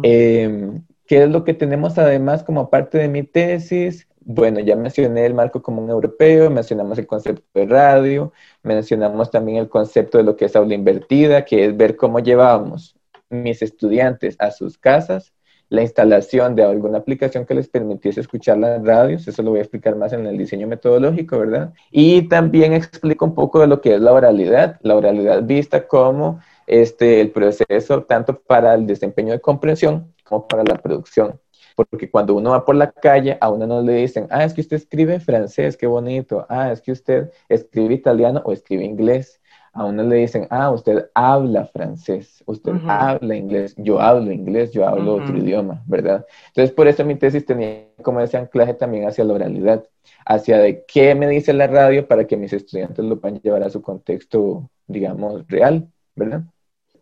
Em, 0.01 0.83
¿Qué 1.05 1.23
es 1.23 1.29
lo 1.29 1.43
que 1.43 1.53
tenemos 1.53 1.97
además 1.97 2.43
como 2.43 2.69
parte 2.69 2.97
de 2.97 3.07
mi 3.07 3.23
tesis? 3.23 4.07
Bueno, 4.21 4.59
ya 4.59 4.75
mencioné 4.75 5.25
el 5.25 5.33
marco 5.33 5.61
común 5.61 5.89
europeo, 5.89 6.49
mencionamos 6.49 6.97
el 6.97 7.05
concepto 7.05 7.43
de 7.53 7.65
radio, 7.65 8.33
mencionamos 8.63 9.29
también 9.29 9.57
el 9.57 9.69
concepto 9.69 10.17
de 10.17 10.23
lo 10.23 10.35
que 10.35 10.45
es 10.45 10.55
aula 10.55 10.73
invertida, 10.73 11.45
que 11.45 11.65
es 11.65 11.77
ver 11.77 11.95
cómo 11.95 12.19
llevábamos 12.19 12.95
mis 13.29 13.61
estudiantes 13.61 14.35
a 14.39 14.51
sus 14.51 14.77
casas 14.77 15.33
la 15.71 15.83
instalación 15.83 16.53
de 16.53 16.63
alguna 16.65 16.97
aplicación 16.97 17.45
que 17.45 17.53
les 17.53 17.69
permitiese 17.69 18.19
escuchar 18.19 18.57
las 18.57 18.83
radios, 18.83 19.25
eso 19.25 19.41
lo 19.41 19.51
voy 19.51 19.59
a 19.59 19.61
explicar 19.61 19.95
más 19.95 20.11
en 20.11 20.27
el 20.27 20.37
diseño 20.37 20.67
metodológico, 20.67 21.39
¿verdad? 21.39 21.73
Y 21.89 22.23
también 22.27 22.73
explico 22.73 23.23
un 23.23 23.33
poco 23.33 23.61
de 23.61 23.67
lo 23.67 23.79
que 23.79 23.95
es 23.95 24.01
la 24.01 24.11
oralidad, 24.11 24.77
la 24.81 24.97
oralidad 24.97 25.41
vista 25.43 25.87
como 25.87 26.41
este, 26.67 27.21
el 27.21 27.31
proceso 27.31 28.03
tanto 28.03 28.37
para 28.37 28.73
el 28.73 28.85
desempeño 28.85 29.31
de 29.31 29.39
comprensión 29.39 30.13
como 30.25 30.45
para 30.45 30.65
la 30.65 30.75
producción. 30.75 31.39
Porque 31.77 32.11
cuando 32.11 32.35
uno 32.35 32.49
va 32.51 32.65
por 32.65 32.75
la 32.75 32.91
calle, 32.91 33.37
a 33.39 33.49
uno 33.49 33.65
no 33.65 33.81
le 33.81 33.93
dicen, 33.93 34.27
ah, 34.29 34.43
es 34.43 34.53
que 34.53 34.59
usted 34.59 34.75
escribe 34.75 35.21
francés, 35.21 35.77
qué 35.77 35.87
bonito, 35.87 36.45
ah, 36.49 36.73
es 36.73 36.81
que 36.81 36.91
usted 36.91 37.31
escribe 37.47 37.93
italiano 37.93 38.41
o 38.43 38.51
escribe 38.51 38.83
inglés 38.83 39.40
a 39.73 39.85
uno 39.85 40.03
le 40.03 40.17
dicen, 40.17 40.47
ah, 40.49 40.69
usted 40.71 41.09
habla 41.13 41.65
francés, 41.65 42.43
usted 42.45 42.73
habla 42.87 43.35
inglés, 43.35 43.73
yo 43.77 44.01
hablo 44.01 44.31
inglés, 44.31 44.71
yo 44.71 44.85
hablo 44.85 45.15
otro 45.15 45.37
idioma, 45.37 45.81
¿verdad? 45.87 46.25
Entonces, 46.47 46.73
por 46.75 46.87
eso 46.87 47.05
mi 47.05 47.15
tesis 47.15 47.45
tenía 47.45 47.85
como 48.01 48.19
ese 48.19 48.37
anclaje 48.37 48.73
también 48.73 49.07
hacia 49.07 49.23
la 49.23 49.33
oralidad, 49.33 49.85
hacia 50.25 50.57
de 50.57 50.83
qué 50.85 51.15
me 51.15 51.27
dice 51.27 51.53
la 51.53 51.67
radio 51.67 52.07
para 52.07 52.27
que 52.27 52.35
mis 52.35 52.51
estudiantes 52.51 53.05
lo 53.05 53.19
puedan 53.19 53.39
llevar 53.39 53.63
a 53.63 53.69
su 53.69 53.81
contexto, 53.81 54.69
digamos, 54.87 55.47
real, 55.47 55.87
¿verdad? 56.15 56.43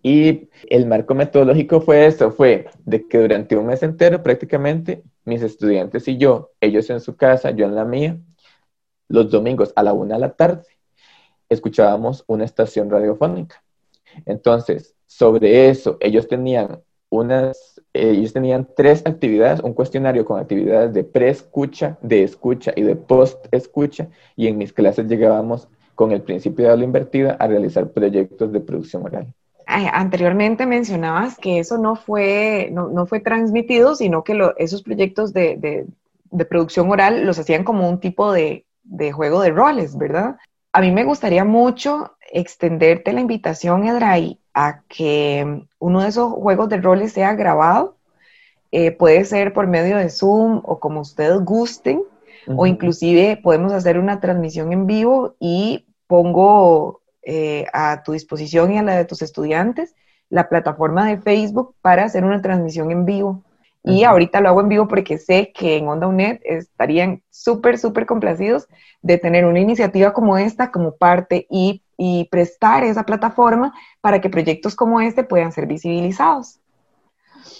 Y 0.03 0.49
el 0.69 0.85
marco 0.85 1.15
metodológico 1.15 1.81
fue 1.81 2.05
eso, 2.05 2.31
fue 2.31 2.67
de 2.85 3.07
que 3.07 3.17
durante 3.17 3.57
un 3.57 3.65
mes 3.65 3.83
entero 3.83 4.23
prácticamente 4.23 5.03
mis 5.25 5.41
estudiantes 5.41 6.07
y 6.07 6.17
yo, 6.17 6.51
ellos 6.61 6.89
en 6.89 7.01
su 7.01 7.15
casa, 7.15 7.51
yo 7.51 7.65
en 7.65 7.75
la 7.75 7.83
mía, 7.83 8.17
los 9.09 9.29
domingos 9.31 9.73
a 9.75 9.83
la 9.83 9.93
una 9.93 10.15
de 10.15 10.21
la 10.21 10.33
tarde, 10.33 10.63
escuchábamos 11.49 12.23
una 12.27 12.45
estación 12.45 12.89
radiofónica. 12.89 13.61
Entonces, 14.25 14.95
sobre 15.05 15.69
eso, 15.69 15.97
ellos 15.99 16.27
tenían 16.27 16.79
unas, 17.09 17.81
ellos 17.93 18.33
tenían 18.33 18.67
tres 18.75 19.01
actividades, 19.05 19.59
un 19.61 19.73
cuestionario 19.73 20.25
con 20.25 20.39
actividades 20.39 20.93
de 20.93 21.03
pre-escucha, 21.03 21.97
de 22.01 22.23
escucha 22.23 22.71
y 22.75 22.83
de 22.83 22.95
post-escucha, 22.95 24.07
y 24.35 24.47
en 24.47 24.57
mis 24.57 24.71
clases 24.71 25.07
llegábamos 25.07 25.67
con 25.95 26.11
el 26.11 26.21
principio 26.21 26.65
de 26.65 26.71
habla 26.71 26.85
invertida 26.85 27.33
a 27.39 27.47
realizar 27.47 27.89
proyectos 27.89 28.51
de 28.53 28.59
producción 28.61 29.03
oral. 29.03 29.27
Anteriormente 29.65 30.65
mencionabas 30.65 31.37
que 31.37 31.59
eso 31.59 31.77
no 31.77 31.95
fue, 31.95 32.69
no, 32.71 33.05
fue 33.05 33.19
transmitido, 33.19 33.95
sino 33.95 34.23
que 34.23 34.35
esos 34.57 34.81
proyectos 34.81 35.31
de, 35.31 35.85
producción 36.49 36.89
oral 36.89 37.25
los 37.25 37.37
hacían 37.37 37.63
como 37.63 37.87
un 37.87 37.99
tipo 37.99 38.31
de, 38.31 38.65
de 38.83 39.11
juego 39.11 39.41
de 39.41 39.51
roles, 39.51 39.95
¿verdad? 39.97 40.37
A 40.71 40.81
mí 40.81 40.91
me 40.91 41.03
gustaría 41.03 41.43
mucho 41.45 42.15
extenderte 42.31 43.13
la 43.13 43.21
invitación, 43.21 43.87
Edray, 43.87 44.39
a 44.53 44.83
que 44.87 45.63
uno 45.79 46.01
de 46.01 46.09
esos 46.09 46.31
juegos 46.33 46.69
de 46.69 46.77
roles 46.77 47.13
sea 47.13 47.33
grabado. 47.33 47.97
Eh, 48.71 48.91
puede 48.91 49.25
ser 49.25 49.53
por 49.53 49.65
medio 49.65 49.97
de 49.97 50.09
Zoom 50.09 50.61
o 50.63 50.79
como 50.79 51.01
ustedes 51.01 51.39
gusten, 51.41 52.03
o 52.55 52.65
inclusive 52.65 53.39
podemos 53.43 53.73
hacer 53.73 53.99
una 53.99 54.19
transmisión 54.19 54.71
en 54.71 54.87
vivo 54.87 55.35
y 55.39 55.85
pongo 56.07 57.01
eh, 57.21 57.65
a 57.73 58.01
tu 58.03 58.13
disposición 58.13 58.71
y 58.71 58.77
a 58.77 58.83
la 58.83 58.95
de 58.95 59.05
tus 59.05 59.21
estudiantes 59.21 59.93
la 60.29 60.47
plataforma 60.47 61.07
de 61.07 61.17
Facebook 61.17 61.75
para 61.81 62.05
hacer 62.05 62.23
una 62.23 62.41
transmisión 62.41 62.91
en 62.91 63.05
vivo. 63.05 63.43
Y 63.83 64.03
ahorita 64.03 64.41
lo 64.41 64.49
hago 64.49 64.61
en 64.61 64.69
vivo 64.69 64.87
porque 64.87 65.17
sé 65.17 65.51
que 65.53 65.77
en 65.77 65.87
Onda 65.87 66.07
UNED 66.07 66.39
estarían 66.43 67.23
súper, 67.29 67.77
súper 67.77 68.05
complacidos 68.05 68.67
de 69.01 69.17
tener 69.17 69.45
una 69.45 69.59
iniciativa 69.59 70.13
como 70.13 70.37
esta 70.37 70.71
como 70.71 70.97
parte 70.97 71.47
y, 71.49 71.81
y, 71.97 72.27
prestar 72.29 72.83
esa 72.83 73.03
plataforma 73.03 73.73
para 74.01 74.19
que 74.19 74.29
proyectos 74.29 74.75
como 74.75 74.99
este 74.99 75.23
puedan 75.23 75.53
ser 75.53 75.65
visibilizados. 75.65 76.59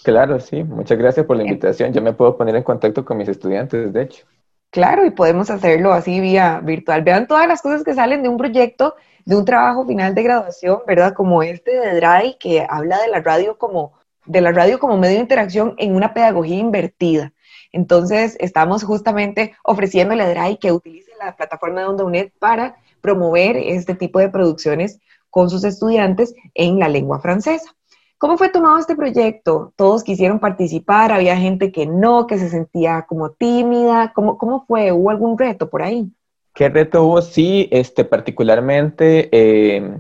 Claro, 0.04 0.40
sí. 0.40 0.64
Muchas 0.64 0.98
gracias 0.98 1.26
por 1.26 1.38
la 1.38 1.44
invitación. 1.44 1.94
Yo 1.94 2.02
me 2.02 2.14
puedo 2.14 2.38
poner 2.38 2.56
en 2.56 2.64
contacto 2.64 3.06
con 3.06 3.18
mis 3.18 3.30
estudiantes, 3.30 3.92
de 3.94 4.02
hecho. 4.02 4.26
Claro, 4.72 5.06
y 5.06 5.12
podemos 5.12 5.50
hacerlo 5.50 5.94
así 5.94 6.20
vía 6.20 6.62
virtual. 6.64 7.02
Vean 7.02 7.28
todas 7.28 7.48
las 7.48 7.62
cosas 7.62 7.84
que 7.84 7.96
salen 7.96 8.22
de 8.22 8.30
un 8.30 8.38
proyecto, 8.38 8.96
de 9.26 9.36
un 9.36 9.46
trabajo 9.46 9.86
final 9.86 10.14
de 10.14 10.24
graduación, 10.24 10.80
¿verdad? 10.86 11.14
Como 11.14 11.42
este 11.42 11.72
de 11.80 11.96
DRAI, 11.96 12.38
que 12.40 12.66
habla 12.70 13.00
de 13.00 13.08
la 13.08 13.22
radio 13.22 13.58
como 13.58 13.94
de 14.30 14.42
la 14.42 14.52
radio 14.52 14.78
como 14.80 14.96
medio 14.96 15.16
de 15.16 15.22
interacción 15.22 15.74
en 15.78 15.96
una 15.96 16.14
pedagogía 16.14 16.60
invertida. 16.60 17.34
Entonces, 17.72 18.38
estamos 18.40 18.84
justamente 18.84 19.56
ofreciéndole 19.64 20.24
a 20.24 20.30
DRAI 20.30 20.58
que 20.58 20.72
utilice 20.72 21.12
la 21.20 21.36
plataforma 21.36 21.82
de 21.82 21.88
Onda 21.88 22.04
UNED 22.04 22.30
para 22.38 22.78
promover 23.02 23.58
este 23.58 23.96
tipo 23.96 24.20
de 24.20 24.30
producciones 24.30 25.00
con 25.32 25.50
sus 25.50 25.64
estudiantes 25.64 26.36
en 26.54 26.78
la 26.78 26.90
lengua 26.90 27.20
francesa. 27.20 27.76
¿Cómo 28.20 28.38
fue 28.38 28.50
tomado 28.50 28.78
este 28.78 28.96
proyecto? 28.96 29.74
¿Todos 29.76 30.04
quisieron 30.04 30.40
participar? 30.40 31.12
¿Había 31.12 31.36
gente 31.36 31.72
que 31.72 31.88
no, 31.88 32.28
que 32.28 32.38
se 32.38 32.50
sentía 32.50 33.06
como 33.08 33.32
tímida? 33.32 34.12
¿Cómo, 34.14 34.38
cómo 34.38 34.66
fue? 34.68 34.92
¿Hubo 34.92 35.10
algún 35.10 35.40
reto 35.40 35.70
por 35.70 35.82
ahí? 35.82 36.08
¿Qué 36.54 36.70
reto 36.70 37.04
hubo? 37.04 37.22
Sí, 37.22 37.68
este, 37.72 38.06
particularmente 38.06 39.30
eh, 39.32 39.92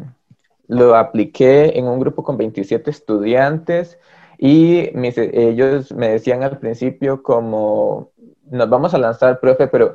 lo 0.68 0.96
apliqué 0.96 1.80
en 1.80 1.88
un 1.88 2.00
grupo 2.00 2.24
con 2.24 2.38
27 2.38 2.92
estudiantes 2.92 3.98
y 4.42 4.90
ellos 4.96 5.92
me 5.92 6.08
decían 6.08 6.44
al 6.44 6.60
principio 6.60 7.22
como, 7.22 8.14
nos 8.50 8.70
vamos 8.70 8.94
a 8.94 8.98
lanzar, 8.98 9.42
profe, 9.42 9.68
pero 9.68 9.94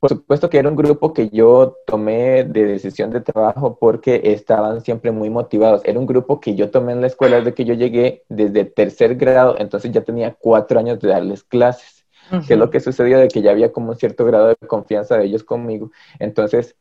por 0.00 0.10
supuesto 0.10 0.50
que 0.50 0.58
era 0.58 0.68
un 0.68 0.74
grupo 0.74 1.12
que 1.12 1.28
yo 1.28 1.76
tomé 1.86 2.42
de 2.42 2.64
decisión 2.64 3.10
de 3.10 3.20
trabajo 3.20 3.78
porque 3.78 4.20
estaban 4.24 4.80
siempre 4.80 5.12
muy 5.12 5.30
motivados. 5.30 5.82
Era 5.84 6.00
un 6.00 6.06
grupo 6.06 6.40
que 6.40 6.56
yo 6.56 6.70
tomé 6.70 6.92
en 6.94 7.00
la 7.00 7.06
escuela 7.06 7.36
desde 7.36 7.54
que 7.54 7.64
yo 7.64 7.74
llegué, 7.74 8.24
desde 8.28 8.64
tercer 8.64 9.14
grado, 9.14 9.54
entonces 9.56 9.92
ya 9.92 10.02
tenía 10.02 10.34
cuatro 10.34 10.80
años 10.80 10.98
de 10.98 11.08
darles 11.08 11.44
clases. 11.44 12.04
que 12.48 12.54
es 12.54 12.58
lo 12.58 12.70
que 12.70 12.80
sucedió? 12.80 13.20
De 13.20 13.28
que 13.28 13.40
ya 13.40 13.52
había 13.52 13.70
como 13.70 13.90
un 13.90 13.96
cierto 13.96 14.24
grado 14.24 14.48
de 14.48 14.56
confianza 14.66 15.16
de 15.16 15.26
ellos 15.26 15.44
conmigo. 15.44 15.92
Entonces, 16.18 16.74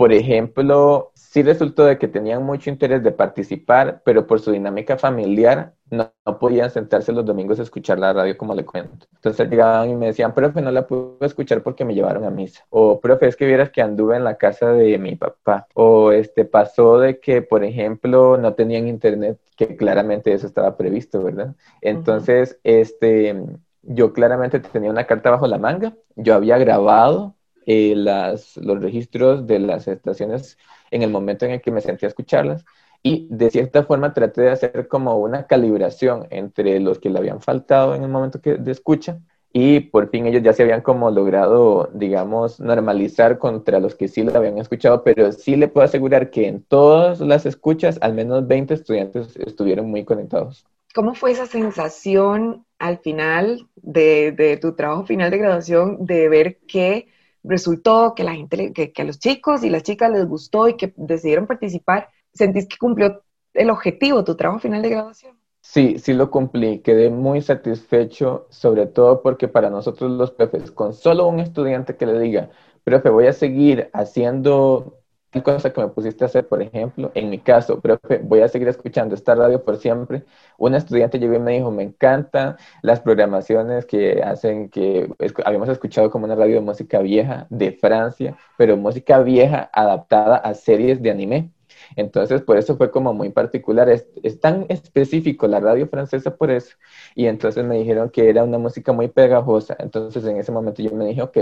por 0.00 0.14
ejemplo, 0.14 1.10
sí 1.12 1.42
resultó 1.42 1.84
de 1.84 1.98
que 1.98 2.08
tenían 2.08 2.42
mucho 2.42 2.70
interés 2.70 3.02
de 3.02 3.12
participar, 3.12 4.00
pero 4.02 4.26
por 4.26 4.40
su 4.40 4.50
dinámica 4.50 4.96
familiar 4.96 5.74
no, 5.90 6.10
podían 6.40 6.70
sentarse 6.70 7.12
los 7.12 7.26
domingos 7.26 7.60
a 7.60 7.64
escuchar 7.64 7.98
la 7.98 8.14
radio 8.14 8.34
como 8.38 8.54
le 8.54 8.64
cuento. 8.64 9.06
Entonces 9.16 9.50
llegaban 9.50 9.90
y 9.90 9.96
me 9.96 10.06
decían, 10.06 10.32
profe, 10.32 10.62
no 10.62 10.70
la 10.70 10.86
pude 10.86 11.26
escuchar 11.26 11.62
porque 11.62 11.84
me 11.84 11.94
llevaron 11.94 12.24
a 12.24 12.30
misa. 12.30 12.64
O, 12.70 12.98
profe, 12.98 13.26
es 13.26 13.36
que 13.36 13.44
vieras 13.44 13.68
que 13.68 13.82
anduve 13.82 14.16
en 14.16 14.24
la 14.24 14.38
casa 14.38 14.72
de 14.72 14.96
mi 14.96 15.16
papá. 15.16 15.66
O, 15.74 16.12
este, 16.12 16.46
pasó 16.46 16.98
de 16.98 17.20
que, 17.20 17.42
por 17.42 17.62
ejemplo, 17.62 18.38
no 18.38 18.54
tenían 18.54 18.88
internet, 18.88 19.38
que 19.54 19.76
claramente 19.76 20.32
eso 20.32 20.46
estaba 20.46 20.78
previsto, 20.78 21.22
¿verdad? 21.22 21.54
Entonces, 21.82 22.58
este, 22.64 23.38
yo 23.82 24.14
claramente 24.14 24.60
tenía 24.60 24.88
una 24.88 25.04
carta 25.06 25.28
bajo 25.28 25.46
la 25.46 25.58
manga. 25.58 25.94
Yo 26.16 26.34
había 26.34 26.56
grabado 26.56 27.34
eh, 27.66 27.94
las, 27.96 28.56
los 28.56 28.80
registros 28.80 29.46
de 29.46 29.58
las 29.58 29.88
estaciones 29.88 30.58
en 30.90 31.02
el 31.02 31.10
momento 31.10 31.44
en 31.44 31.52
el 31.52 31.60
que 31.60 31.70
me 31.70 31.80
sentí 31.80 32.06
a 32.06 32.08
escucharlas 32.08 32.64
y 33.02 33.28
de 33.30 33.50
cierta 33.50 33.84
forma 33.84 34.12
traté 34.12 34.42
de 34.42 34.50
hacer 34.50 34.88
como 34.88 35.16
una 35.18 35.46
calibración 35.46 36.26
entre 36.30 36.80
los 36.80 36.98
que 36.98 37.10
le 37.10 37.18
habían 37.18 37.40
faltado 37.40 37.94
en 37.94 38.02
el 38.02 38.10
momento 38.10 38.40
que, 38.40 38.56
de 38.56 38.72
escucha 38.72 39.20
y 39.52 39.80
por 39.80 40.10
fin 40.10 40.26
ellos 40.26 40.42
ya 40.42 40.52
se 40.52 40.62
habían 40.62 40.80
como 40.80 41.10
logrado, 41.10 41.90
digamos, 41.92 42.60
normalizar 42.60 43.38
contra 43.38 43.80
los 43.80 43.96
que 43.96 44.06
sí 44.06 44.22
lo 44.22 44.36
habían 44.36 44.58
escuchado, 44.58 45.02
pero 45.02 45.32
sí 45.32 45.56
le 45.56 45.66
puedo 45.66 45.84
asegurar 45.84 46.30
que 46.30 46.46
en 46.46 46.62
todas 46.62 47.20
las 47.20 47.46
escuchas 47.46 47.98
al 48.00 48.14
menos 48.14 48.46
20 48.46 48.74
estudiantes 48.74 49.36
estuvieron 49.36 49.90
muy 49.90 50.04
conectados. 50.04 50.64
¿Cómo 50.94 51.14
fue 51.14 51.32
esa 51.32 51.46
sensación 51.46 52.64
al 52.78 52.98
final 52.98 53.66
de, 53.76 54.32
de 54.32 54.56
tu 54.56 54.74
trabajo 54.74 55.04
final 55.04 55.30
de 55.30 55.38
graduación 55.38 56.04
de 56.04 56.28
ver 56.28 56.58
que 56.68 57.08
resultó 57.42 58.14
que 58.14 58.24
la 58.24 58.34
gente, 58.34 58.72
que, 58.72 58.92
a 58.96 59.04
los 59.04 59.18
chicos 59.18 59.64
y 59.64 59.70
las 59.70 59.82
chicas 59.82 60.10
les 60.10 60.26
gustó 60.26 60.68
y 60.68 60.76
que 60.76 60.92
decidieron 60.96 61.46
participar, 61.46 62.08
¿sentís 62.32 62.66
que 62.66 62.76
cumplió 62.76 63.22
el 63.54 63.70
objetivo, 63.70 64.24
tu 64.24 64.36
trabajo 64.36 64.60
final 64.60 64.82
de 64.82 64.90
graduación? 64.90 65.36
Sí, 65.62 65.98
sí 65.98 66.12
lo 66.14 66.30
cumplí. 66.30 66.80
Quedé 66.80 67.10
muy 67.10 67.42
satisfecho, 67.42 68.46
sobre 68.50 68.86
todo 68.86 69.22
porque 69.22 69.48
para 69.48 69.70
nosotros 69.70 70.10
los 70.10 70.30
profes, 70.30 70.70
con 70.70 70.94
solo 70.94 71.26
un 71.26 71.40
estudiante 71.40 71.96
que 71.96 72.06
le 72.06 72.18
diga, 72.18 72.50
profe, 72.84 73.10
voy 73.10 73.26
a 73.26 73.32
seguir 73.32 73.90
haciendo 73.92 74.99
cosa 75.42 75.72
que 75.72 75.80
me 75.80 75.88
pusiste 75.88 76.24
a 76.24 76.26
hacer, 76.26 76.48
por 76.48 76.60
ejemplo, 76.60 77.12
en 77.14 77.30
mi 77.30 77.38
caso, 77.38 77.80
profe, 77.80 78.18
voy 78.18 78.40
a 78.40 78.48
seguir 78.48 78.68
escuchando 78.68 79.14
esta 79.14 79.34
radio 79.34 79.64
por 79.64 79.76
siempre. 79.76 80.24
Un 80.58 80.74
estudiante 80.74 81.18
llegó 81.18 81.34
y 81.34 81.38
me 81.38 81.52
dijo, 81.52 81.70
me 81.70 81.84
encantan 81.84 82.56
las 82.82 83.00
programaciones 83.00 83.86
que 83.86 84.22
hacen 84.22 84.68
que 84.70 85.08
habíamos 85.44 85.68
escuchado 85.68 86.10
como 86.10 86.24
una 86.24 86.34
radio 86.34 86.56
de 86.56 86.60
música 86.62 86.98
vieja 87.00 87.46
de 87.50 87.72
Francia, 87.72 88.36
pero 88.58 88.76
música 88.76 89.20
vieja 89.20 89.70
adaptada 89.72 90.36
a 90.36 90.54
series 90.54 91.00
de 91.00 91.10
anime. 91.10 91.52
Entonces, 91.96 92.42
por 92.42 92.56
eso 92.58 92.76
fue 92.76 92.90
como 92.90 93.14
muy 93.14 93.30
particular. 93.30 93.88
Es, 93.88 94.08
es, 94.22 94.40
tan 94.40 94.66
específico 94.68 95.46
la 95.46 95.60
radio 95.60 95.88
francesa 95.88 96.36
por 96.36 96.50
eso. 96.50 96.76
Y 97.14 97.26
entonces 97.26 97.64
me 97.64 97.78
dijeron 97.78 98.10
que 98.10 98.28
era 98.28 98.44
una 98.44 98.58
música 98.58 98.92
muy 98.92 99.08
pegajosa. 99.08 99.76
Entonces, 99.78 100.24
en 100.24 100.36
ese 100.36 100.52
momento 100.52 100.82
yo 100.82 100.92
me 100.92 101.06
dije, 101.06 101.22
ok, 101.22 101.38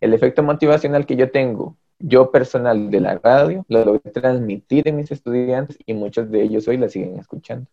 el 0.00 0.14
efecto 0.14 0.42
motivacional 0.42 1.06
que 1.06 1.16
yo 1.16 1.30
tengo 1.30 1.76
yo 2.00 2.30
personal 2.30 2.90
de 2.90 3.00
la 3.00 3.18
radio 3.18 3.64
lo 3.68 3.84
logré 3.84 4.10
transmitir 4.10 4.88
en 4.88 4.96
mis 4.96 5.10
estudiantes 5.10 5.78
y 5.86 5.94
muchos 5.94 6.30
de 6.30 6.42
ellos 6.42 6.66
hoy 6.66 6.78
la 6.78 6.88
siguen 6.88 7.18
escuchando. 7.18 7.66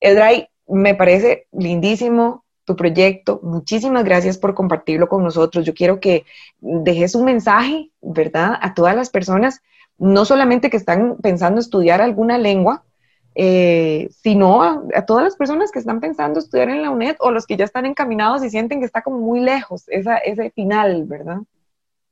Edray, 0.00 0.48
me 0.68 0.94
parece 0.94 1.46
lindísimo 1.52 2.44
tu 2.64 2.76
proyecto. 2.76 3.40
Muchísimas 3.42 4.04
gracias 4.04 4.38
por 4.38 4.54
compartirlo 4.54 5.08
con 5.08 5.22
nosotros. 5.22 5.64
Yo 5.64 5.74
quiero 5.74 6.00
que 6.00 6.24
dejes 6.60 7.14
un 7.14 7.24
mensaje, 7.24 7.90
¿verdad?, 8.00 8.58
a 8.60 8.74
todas 8.74 8.94
las 8.96 9.10
personas, 9.10 9.60
no 9.98 10.24
solamente 10.24 10.70
que 10.70 10.76
están 10.76 11.16
pensando 11.22 11.60
estudiar 11.60 12.00
alguna 12.00 12.38
lengua, 12.38 12.84
eh, 13.34 14.08
sino 14.10 14.62
a, 14.62 15.06
todas 15.06 15.24
las 15.24 15.36
personas 15.36 15.72
que 15.72 15.80
están 15.80 16.00
pensando 16.00 16.38
estudiar 16.38 16.68
en 16.68 16.82
la 16.82 16.90
UNED 16.90 17.16
o 17.18 17.32
los 17.32 17.46
que 17.46 17.56
ya 17.56 17.64
están 17.64 17.84
encaminados 17.84 18.44
y 18.44 18.50
sienten 18.50 18.78
que 18.78 18.86
está 18.86 19.02
como 19.02 19.18
muy 19.18 19.40
lejos 19.40 19.88
esa, 19.88 20.18
ese 20.18 20.50
final, 20.50 21.04
¿verdad? 21.04 21.38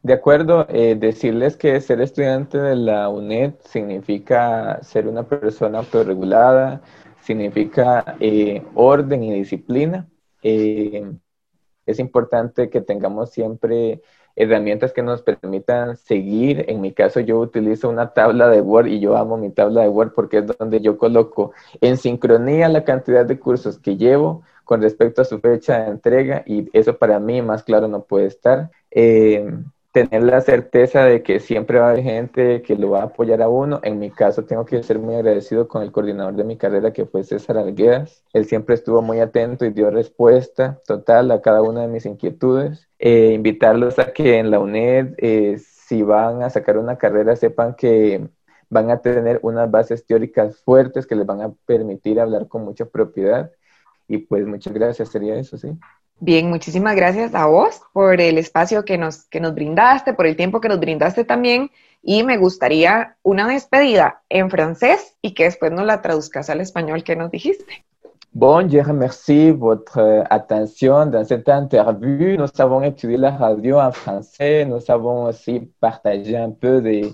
De 0.03 0.13
acuerdo, 0.13 0.67
eh, 0.69 0.97
decirles 0.97 1.57
que 1.57 1.81
ser 1.81 2.01
estudiante 2.01 2.59
de 2.59 2.75
la 2.75 3.09
UNED 3.09 3.55
significa 3.65 4.83
ser 4.83 5.07
una 5.07 5.23
persona 5.23 5.79
autorregulada, 5.79 6.83
significa 7.21 8.17
eh, 8.19 8.63
orden 8.75 9.23
y 9.23 9.33
disciplina. 9.33 10.09
es 10.43 11.99
importante 11.99 12.69
que 12.71 12.81
tengamos 12.81 13.31
siempre 13.31 14.03
herramientas 14.37 14.93
que 14.93 15.03
nos 15.03 15.23
permitan 15.23 15.97
seguir. 15.97 16.65
En 16.69 16.81
mi 16.81 16.93
caso, 16.93 17.21
yo 17.21 17.39
utilizo 17.39 17.89
una 17.89 18.13
tabla 18.13 18.49
de 18.49 18.61
Word 18.61 18.87
y 18.89 19.01
yo 19.01 19.17
amo 19.17 19.37
mi 19.37 19.51
tabla 19.51 19.83
de 19.83 19.89
Word 19.89 20.13
porque 20.15 20.39
es 20.39 20.47
donde 20.59 20.81
yo 20.81 20.99
coloco 20.99 21.53
en 21.81 21.97
sincronía 21.97 22.69
la 22.69 22.85
cantidad 22.85 23.27
de 23.27 23.39
cursos 23.39 23.79
que 23.79 23.97
llevo 23.97 24.43
con 24.65 24.81
respecto 24.83 25.23
a 25.23 25.25
su 25.25 25.41
fecha 25.41 25.85
de 25.85 25.91
entrega 25.91 26.43
y 26.47 26.69
eso 26.73 26.97
para 26.97 27.19
mí 27.19 27.43
más 27.43 27.63
claro 27.63 27.89
no 27.89 28.05
puede 28.05 28.27
estar. 28.27 28.71
Eh, 28.91 29.45
tener 29.93 30.23
la 30.23 30.41
certeza 30.41 31.05
de 31.05 31.23
que 31.23 31.39
siempre 31.39 31.79
va 31.79 31.89
a 31.89 31.91
haber 31.91 32.03
gente 32.03 32.63
que 32.63 32.77
lo 32.77 32.91
va 32.91 33.01
a 33.01 33.05
apoyar 33.05 33.43
a 33.43 33.49
uno. 33.49 33.81
En 33.83 33.99
mi 33.99 34.11
caso, 34.11 34.45
tengo 34.45 34.65
que 34.65 34.83
ser 34.83 34.99
muy 34.99 35.15
agradecido 35.15 35.69
con 35.69 35.83
el 35.83 35.93
coordinador 35.93 36.35
de 36.35 36.45
mi 36.45 36.57
carrera, 36.57 36.93
que 36.93 37.05
fue 37.05 37.23
César 37.25 37.59
Alguedas. 37.59 38.25
Él 38.33 38.47
siempre 38.47 38.75
estuvo 38.75 39.03
muy 39.03 39.21
atento 39.21 39.67
y 39.67 39.71
dio 39.71 39.91
respuesta 39.91 40.81
total 40.87 41.31
a 41.31 41.43
cada 41.43 41.61
una 41.63 41.83
de 41.83 41.89
mis 41.89 42.07
inquietudes. 42.07 42.89
Eh, 42.99 43.33
invitarlos 43.35 43.99
a 43.99 44.13
que 44.13 44.39
en 44.39 44.51
la 44.51 44.61
UNED, 44.61 45.15
eh, 45.19 45.59
si 45.59 46.03
van 46.03 46.43
a 46.43 46.49
sacar 46.51 46.79
una 46.79 46.97
carrera, 46.97 47.37
sepan 47.37 47.75
que 47.75 48.29
van 48.71 48.91
a 48.91 49.03
tener 49.03 49.41
unas 49.43 49.71
bases 49.71 50.07
teóricas 50.07 50.57
fuertes 50.63 51.07
que 51.07 51.17
les 51.17 51.27
van 51.27 51.43
a 51.43 51.53
permitir 51.67 52.19
hablar 52.19 52.49
con 52.49 52.65
mucha 52.65 52.87
propiedad. 52.87 53.53
Y 54.09 54.19
pues 54.19 54.47
muchas 54.47 54.73
gracias, 54.73 55.11
sería 55.11 55.37
eso, 55.37 55.59
sí. 55.59 55.79
Bien, 56.25 56.49
muchísimas 56.49 56.95
gracias 56.95 57.35
a 57.35 57.47
vos 57.47 57.81
por 57.93 58.21
el 58.21 58.39
espacio 58.39 58.85
que 58.85 58.97
nos, 58.97 59.25
que 59.25 59.41
nos 59.41 59.57
brindaste, 59.57 60.15
por 60.15 60.29
el 60.29 60.37
tiempo 60.37 60.61
que 60.61 60.69
nos 60.69 60.79
brindaste 60.79 61.25
también. 61.25 61.73
Y 62.01 62.23
me 62.23 62.37
gustaría 62.37 63.17
una 63.25 63.49
despedida 63.49 64.23
en 64.29 64.49
francés 64.49 65.17
y 65.21 65.35
que 65.35 65.43
después 65.43 65.73
nos 65.73 65.85
la 65.85 66.01
traduzcas 66.01 66.49
al 66.49 66.61
español 66.61 67.03
que 67.03 67.17
nos 67.17 67.33
dijiste. 67.33 67.85
Bon, 68.31 68.71
je 68.71 68.81
remercie 68.85 69.51
votre 69.51 70.23
attention 70.31 71.11
dans 71.11 71.27
cette 71.27 71.49
interview. 71.49 72.37
Nous 72.39 72.61
avons 72.61 72.85
étudié 72.85 73.19
la 73.19 73.33
radio 73.33 73.81
en 73.81 73.91
français. 73.91 74.65
Nous 74.65 74.89
avons 74.89 75.25
aussi 75.25 75.73
partagé 75.81 76.37
un 76.37 76.53
peu 76.53 76.81
de, 76.81 77.11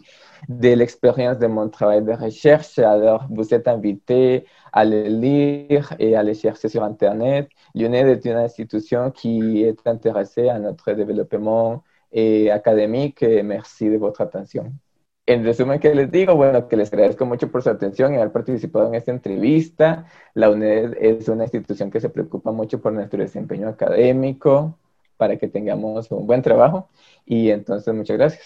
de 0.49 0.75
l'expérience 0.75 1.39
de 1.39 1.47
mon 1.47 1.69
travail 1.69 2.03
de 2.03 2.13
recherche. 2.13 2.79
Alors, 2.79 3.27
vous 3.31 3.53
êtes 3.55 3.69
invité 3.69 4.47
à 4.73 4.85
le 4.85 5.05
lire 5.05 5.95
et 5.99 6.17
à 6.17 6.23
le 6.23 6.35
chercher 6.35 6.69
sur 6.69 6.83
Internet. 6.85 7.49
L'UNED 7.75 8.07
est 8.09 8.25
une 8.25 8.37
institution 8.37 9.11
qui 9.11 9.63
est 9.65 9.87
intéressée 9.87 10.49
à 10.49 10.59
notre 10.59 10.93
développement 10.93 11.83
et 12.13 12.51
académique. 12.51 13.23
Merci 13.23 13.89
de 13.89 13.97
votre 13.97 14.21
atención. 14.21 14.73
En 15.31 15.45
resumen, 15.45 15.79
¿qué 15.79 15.95
les 15.95 16.11
digo? 16.11 16.35
Bueno, 16.35 16.69
que 16.69 16.77
les 16.77 16.91
agradezco 16.91 17.27
mucho 17.27 17.51
por 17.51 17.63
su 17.63 17.69
atención 17.69 18.15
y 18.15 18.17
haber 18.17 18.33
participado 18.33 18.89
en 18.89 18.95
esta 18.95 19.11
entrevista. 19.11 20.07
La 20.33 20.49
UNED 20.49 20.97
es 20.99 21.29
una 21.29 21.45
institución 21.45 21.91
que 21.91 22.01
se 22.01 22.09
preocupa 22.09 22.51
mucho 22.51 22.81
por 22.81 22.95
nuestro 22.95 23.21
desempeño 23.21 23.69
académico 23.69 24.79
para 25.19 25.37
que 25.37 25.49
tengamos 25.49 26.11
un 26.11 26.27
buen 26.27 26.41
trabajo. 26.41 26.89
Y 27.27 27.51
entonces, 27.51 27.93
muchas 27.93 28.17
gracias. 28.17 28.45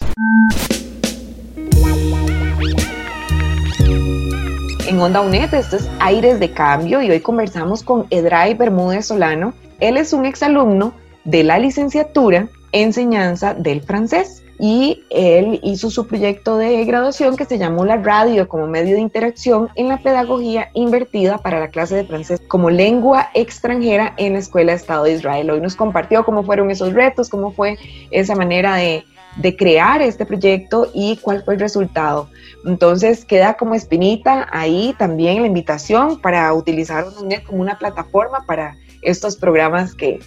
En 4.93 5.01
Onda 5.01 5.23
UNED. 5.23 5.55
Esto 5.55 5.77
es 5.77 5.89
Aires 6.01 6.39
de 6.39 6.51
Cambio 6.51 7.01
y 7.01 7.11
hoy 7.11 7.21
conversamos 7.21 7.83
con 7.83 8.07
Edray 8.11 8.53
Bermúdez 8.53 9.07
Solano. 9.07 9.55
Él 9.81 9.97
es 9.97 10.13
un 10.13 10.27
exalumno 10.27 10.93
de 11.25 11.45
la 11.45 11.59
licenciatura 11.59 12.49
Enseñanza 12.73 13.55
del 13.55 13.81
Francés 13.81 14.43
y 14.59 15.03
él 15.09 15.61
hizo 15.63 15.91
su 15.91 16.07
proyecto 16.07 16.59
de 16.59 16.85
graduación 16.85 17.37
que 17.37 17.47
se 17.47 17.59
llamó 17.59 17.87
la 17.87 17.97
radio 17.97 18.49
como 18.49 18.67
medio 18.67 18.95
de 18.95 19.01
interacción 19.01 19.71
en 19.77 19.89
la 19.89 19.97
pedagogía 19.97 20.69
invertida 20.75 21.39
para 21.39 21.59
la 21.59 21.69
clase 21.69 21.97
de 21.97 22.05
francés 22.05 22.43
como 22.47 22.69
lengua 22.69 23.31
extranjera 23.35 24.13
en 24.19 24.35
la 24.35 24.41
Escuela 24.41 24.75
Estado 24.75 25.05
de 25.05 25.15
Israel. 25.15 25.51
Hoy 25.51 25.61
nos 25.61 25.75
compartió 25.75 26.25
cómo 26.25 26.45
fueron 26.45 26.71
esos 26.71 26.93
retos, 26.93 27.31
cómo 27.31 27.51
fue 27.51 27.79
esa 28.11 28.35
manera 28.37 28.77
de 28.77 29.05
de 29.37 29.57
crear 29.57 30.03
este 30.03 30.27
proyecto 30.27 30.91
y 30.93 31.17
cuál 31.19 31.43
fue 31.45 31.55
el 31.55 31.61
resultado. 31.61 32.29
Entonces 32.65 33.25
queda 33.25 33.55
como 33.55 33.75
espinita 33.75 34.47
ahí 34.53 34.95
también 34.99 35.41
la 35.41 35.49
invitación 35.49 36.21
para 36.21 36.53
utilizar 36.53 37.05
UNED 37.21 37.43
como 37.45 37.61
una 37.61 37.79
plataforma 37.79 38.45
para 38.47 38.77
estos 39.03 39.37
programas 39.37 39.95
que, 39.95 40.21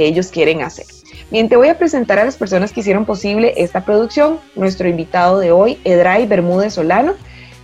ellos 0.00 0.28
quieren 0.28 0.62
hacer. 0.62 0.86
Bien, 1.28 1.48
voy 1.48 1.66
a 1.66 1.76
presentar 1.76 2.20
a 2.20 2.24
las 2.24 2.36
personas 2.36 2.70
que 2.70 2.78
hicieron 2.78 3.04
posible 3.04 3.52
esta 3.56 3.84
producción. 3.84 4.38
Nuestro 4.54 4.88
invitado 4.88 5.40
de 5.40 5.50
hoy, 5.50 5.80
Edray 5.82 6.24
Bermúdez 6.24 6.74
Solano, 6.74 7.14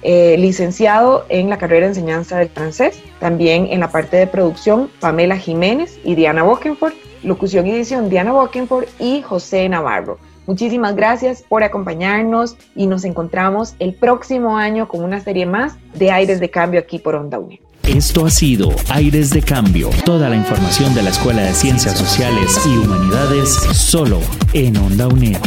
eh, 0.02 0.34
licenciado 0.36 1.26
en 1.28 1.48
la 1.48 1.58
carrera 1.58 1.86
de 1.86 1.92
enseñanza 1.92 2.38
del 2.38 2.48
francés, 2.48 3.00
también 3.20 3.68
en 3.70 3.78
la 3.78 3.92
parte 3.92 4.16
de 4.16 4.26
producción, 4.26 4.90
Pamela 4.98 5.36
Jiménez 5.36 6.00
y 6.02 6.16
Diana 6.16 6.42
Bokenford, 6.42 6.94
locución 7.22 7.68
y 7.68 7.70
edición, 7.70 8.10
Diana 8.10 8.32
Bokenford 8.32 8.86
y 8.98 9.22
José 9.22 9.68
Navarro. 9.68 10.18
Muchísimas 10.46 10.94
gracias 10.94 11.42
por 11.42 11.62
acompañarnos 11.62 12.56
y 12.76 12.86
nos 12.86 13.04
encontramos 13.04 13.74
el 13.78 13.94
próximo 13.94 14.58
año 14.58 14.88
con 14.88 15.02
una 15.02 15.20
serie 15.20 15.46
más 15.46 15.76
de 15.94 16.10
Aires 16.10 16.40
de 16.40 16.50
Cambio 16.50 16.80
aquí 16.80 16.98
por 16.98 17.14
Onda 17.14 17.38
UNED. 17.38 17.58
Esto 17.86 18.24
ha 18.24 18.30
sido 18.30 18.70
Aires 18.88 19.30
de 19.30 19.42
Cambio, 19.42 19.90
toda 20.06 20.30
la 20.30 20.36
información 20.36 20.94
de 20.94 21.02
la 21.02 21.10
Escuela 21.10 21.42
de 21.42 21.52
Ciencias 21.52 21.98
Sociales 21.98 22.58
y 22.66 22.78
Humanidades 22.78 23.50
solo 23.72 24.20
en 24.54 24.76
Onda 24.78 25.06
UNED. 25.06 25.38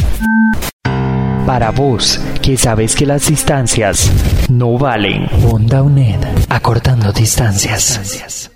Para 1.46 1.70
vos, 1.70 2.20
que 2.42 2.56
sabes 2.56 2.94
que 2.94 3.06
las 3.06 3.28
distancias 3.28 4.10
no 4.50 4.78
valen, 4.78 5.26
Onda 5.50 5.82
UNED, 5.82 6.20
acortando 6.48 7.10
distancias. 7.12 8.50